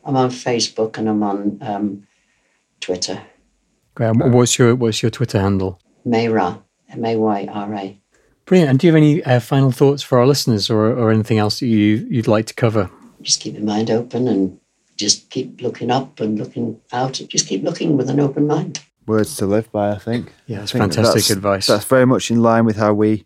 [0.05, 2.07] I'm on Facebook and I'm on um,
[2.81, 3.23] Twitter.
[3.95, 4.17] Great.
[4.17, 5.81] What's your What's your Twitter handle?
[6.05, 6.61] Mayra,
[6.91, 8.01] M A Y R A.
[8.47, 8.71] Brilliant.
[8.71, 11.61] And do you have any uh, final thoughts for our listeners, or, or anything else
[11.61, 12.91] that you you'd like to cover?
[13.23, 14.59] Just keep your mind open and
[14.97, 17.21] just keep looking up and looking out.
[17.21, 18.81] And Just keep looking with an open mind.
[19.07, 20.33] Words to live by, I think.
[20.47, 21.67] Yeah, that's think fantastic that's- advice.
[21.67, 23.25] That's very much in line with how we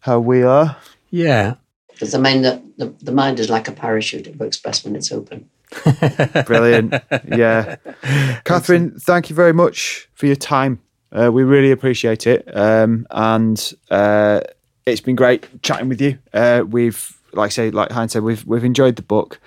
[0.00, 0.76] how we are.
[1.10, 1.54] yeah.
[1.90, 4.28] Because I mean, the, the, the mind is like a parachute.
[4.28, 5.50] It works best when it's open.
[6.46, 6.92] Brilliant.
[7.26, 7.74] yeah.
[8.44, 10.80] Kathryn, thank you very much for your time.
[11.12, 12.48] Uh, we really appreciate it.
[12.54, 14.40] Um, and uh,
[14.86, 16.18] it's been great chatting with you.
[16.32, 19.40] Uh, we've, like I say, like Hine's said, we've we've enjoyed the book.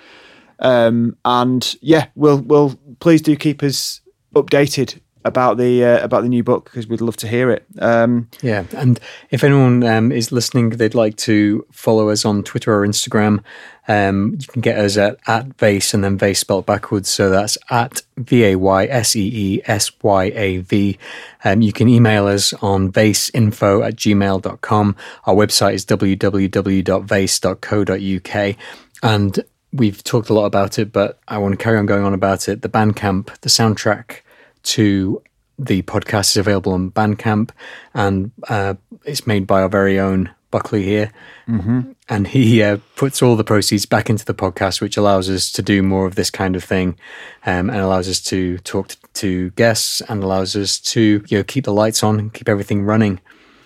[0.60, 4.02] Um, and yeah, we'll we'll please do keep us
[4.36, 7.66] updated about the uh, about the new book because we'd love to hear it.
[7.80, 9.00] Um, Yeah, and
[9.30, 13.44] if anyone um, is listening, they'd like to follow us on Twitter or Instagram.
[13.88, 17.10] Um, you can get us at at Vayse and then Vayse spelled backwards.
[17.10, 20.98] So that's at V A Y S E E S Y A V.
[21.44, 24.96] Um, you can email us on vayseinfo at gmail.com.
[25.26, 28.56] Our website is www.vayse.co.uk.
[29.04, 29.44] And
[29.74, 32.50] we've talked a lot about it, but I want to carry on going on about
[32.50, 32.62] it.
[32.62, 34.20] The Bandcamp, the soundtrack
[34.64, 35.22] to
[35.60, 37.52] the podcast is available on Bandcamp,
[37.94, 41.12] and uh, it's made by our very own Buckley here,
[41.48, 41.92] mm-hmm.
[42.10, 45.62] and he uh, puts all the proceeds back into the podcast, which allows us to
[45.62, 46.98] do more of this kind of thing,
[47.46, 51.44] um, and allows us to talk to, to guests, and allows us to you know
[51.44, 53.22] keep the lights on and keep everything running.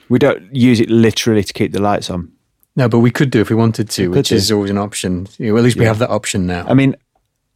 [0.10, 2.32] We don't use it literally to keep the lights on.
[2.76, 4.78] No, but we could do if we wanted to, We which could is always an
[4.78, 5.28] option.
[5.40, 6.66] You know, at least we have that option now.
[6.68, 6.96] I mean,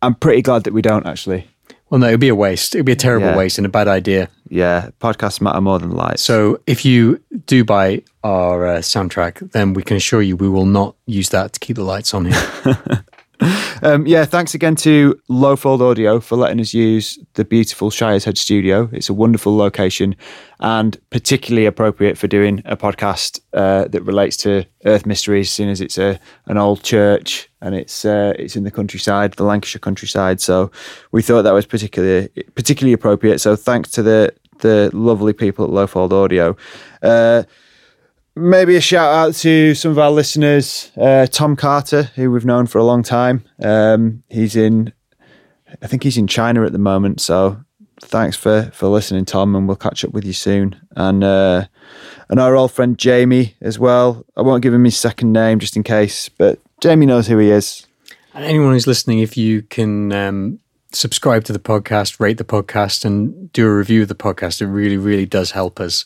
[0.01, 1.47] I'm pretty glad that we don't actually.
[1.89, 2.75] Well, no, it'd be a waste.
[2.75, 3.37] It'd be a terrible Yeah.
[3.37, 4.29] waste and a bad idea.
[4.49, 6.23] Yeah, podcasts matter more than lights.
[6.23, 10.65] So if you do buy our uh, soundtrack, then we can assure you we will
[10.65, 12.43] not use that to keep the lights on here.
[13.81, 18.89] Um, yeah, thanks again to Lowfold Audio for letting us use the beautiful Shireshead studio.
[18.91, 20.17] It's a wonderful location
[20.59, 25.79] and particularly appropriate for doing a podcast uh, that relates to Earth mysteries, seeing as
[25.79, 30.41] it's a an old church and it's uh, it's in the countryside, the Lancashire countryside.
[30.41, 30.71] So
[31.13, 33.39] we thought that was particularly particularly appropriate.
[33.39, 36.57] So thanks to the the lovely people at Lowfold Audio.
[37.01, 37.43] Uh,
[38.39, 42.67] maybe a shout out to some of our listeners, uh, Tom Carter, who we've known
[42.67, 43.43] for a long time.
[43.61, 44.93] Um, he's in,
[45.81, 47.21] I think he's in China at the moment.
[47.21, 47.63] So
[48.01, 50.79] thanks for for listening, Tom, and we'll catch up with you soon.
[50.95, 51.65] And uh,
[52.29, 54.25] and our old friend Jamie as well.
[54.37, 57.51] I won't give him his second name just in case, but Jamie knows who he
[57.51, 57.85] is.
[58.33, 60.59] and anyone who's listening, if you can um,
[60.91, 64.67] subscribe to the podcast, rate the podcast, and do a review of the podcast, it
[64.67, 66.05] really, really does help us.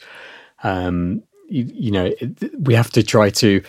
[0.64, 3.62] Um, you, you know, it, we have to try to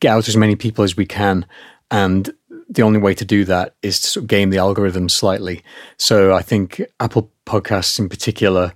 [0.00, 1.46] get out as many people as we can,
[1.90, 2.32] and
[2.68, 5.62] the only way to do that is to sort of game the algorithm slightly.
[5.96, 8.72] So I think Apple Podcasts in particular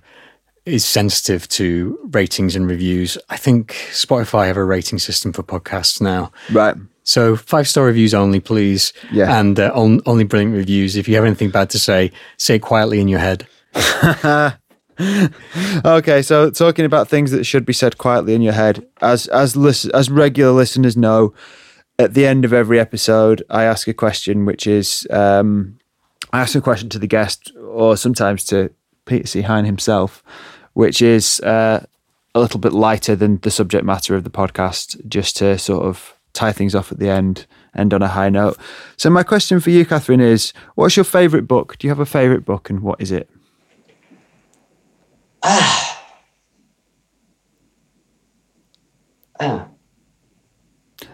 [0.65, 3.17] is sensitive to ratings and reviews.
[3.29, 6.31] I think Spotify have a rating system for podcasts now.
[6.51, 6.75] Right.
[7.03, 8.93] So five star reviews only, please.
[9.11, 9.39] Yeah.
[9.39, 10.95] And uh, on, only brilliant reviews.
[10.95, 13.47] If you have anything bad to say, say it quietly in your head.
[15.85, 19.55] Okay, so talking about things that should be said quietly in your head, as as
[19.93, 21.33] as regular listeners know,
[21.97, 25.77] at the end of every episode, I ask a question, which is um,
[26.33, 28.71] I ask a question to the guest, or sometimes to
[29.05, 29.41] Peter C.
[29.41, 30.23] Hine himself,
[30.73, 31.85] which is uh,
[32.33, 36.13] a little bit lighter than the subject matter of the podcast, just to sort of
[36.33, 37.45] tie things off at the end,
[37.75, 38.57] end on a high note.
[38.97, 41.77] So, my question for you, Kathryn, is: What's your favourite book?
[41.77, 43.29] Do you have a favourite book, and what is it?
[45.43, 45.87] Ah,
[49.39, 49.67] Ah.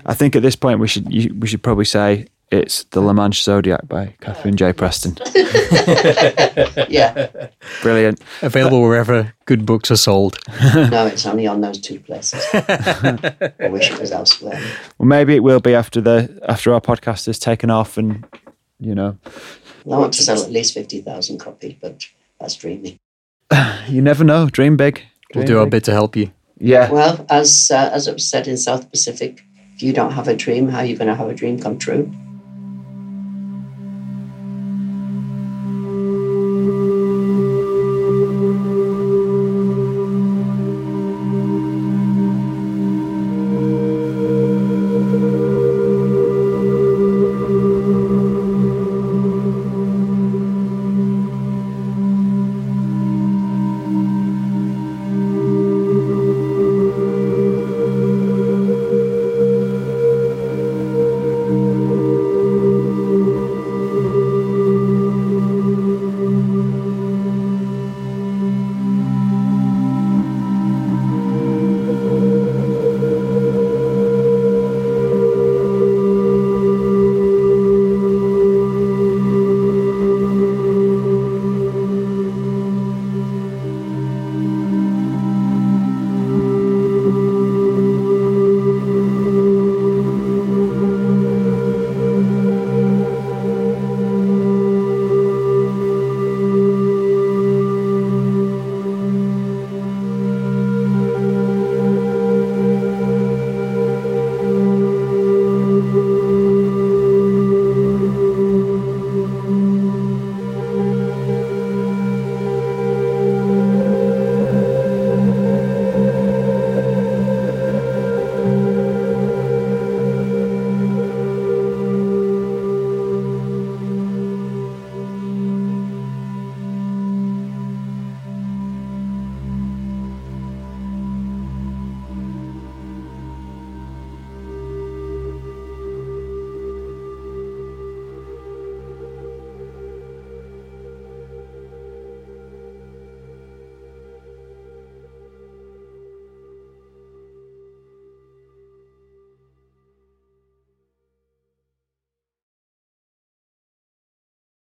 [0.06, 3.42] I think at this point we should you, we should probably say it's the LaManChe
[3.44, 4.72] Zodiac by Kathryn J.
[4.74, 5.18] Preston.
[6.90, 7.50] yeah.
[7.82, 8.22] Brilliant.
[8.42, 10.38] Available wherever good books are sold.
[10.74, 12.46] No, it's only on those two places.
[12.54, 14.62] I wish it was elsewhere.
[14.98, 18.26] Well, maybe it will be after the after our podcast has taken off, and
[18.80, 19.30] you know, I
[19.98, 22.06] want to sell at least 50,000 copies, but
[22.40, 22.98] that's dreaming.
[23.88, 24.50] you never know.
[24.50, 25.02] Dream big.
[25.34, 26.32] We'll Dream do our bit to help you.
[26.60, 26.92] Yeah.
[26.92, 29.44] Well, as uh, as it was said in South Pacific,
[29.76, 31.78] if you don't have a dream, how are you going to have a dream come
[31.78, 32.12] true?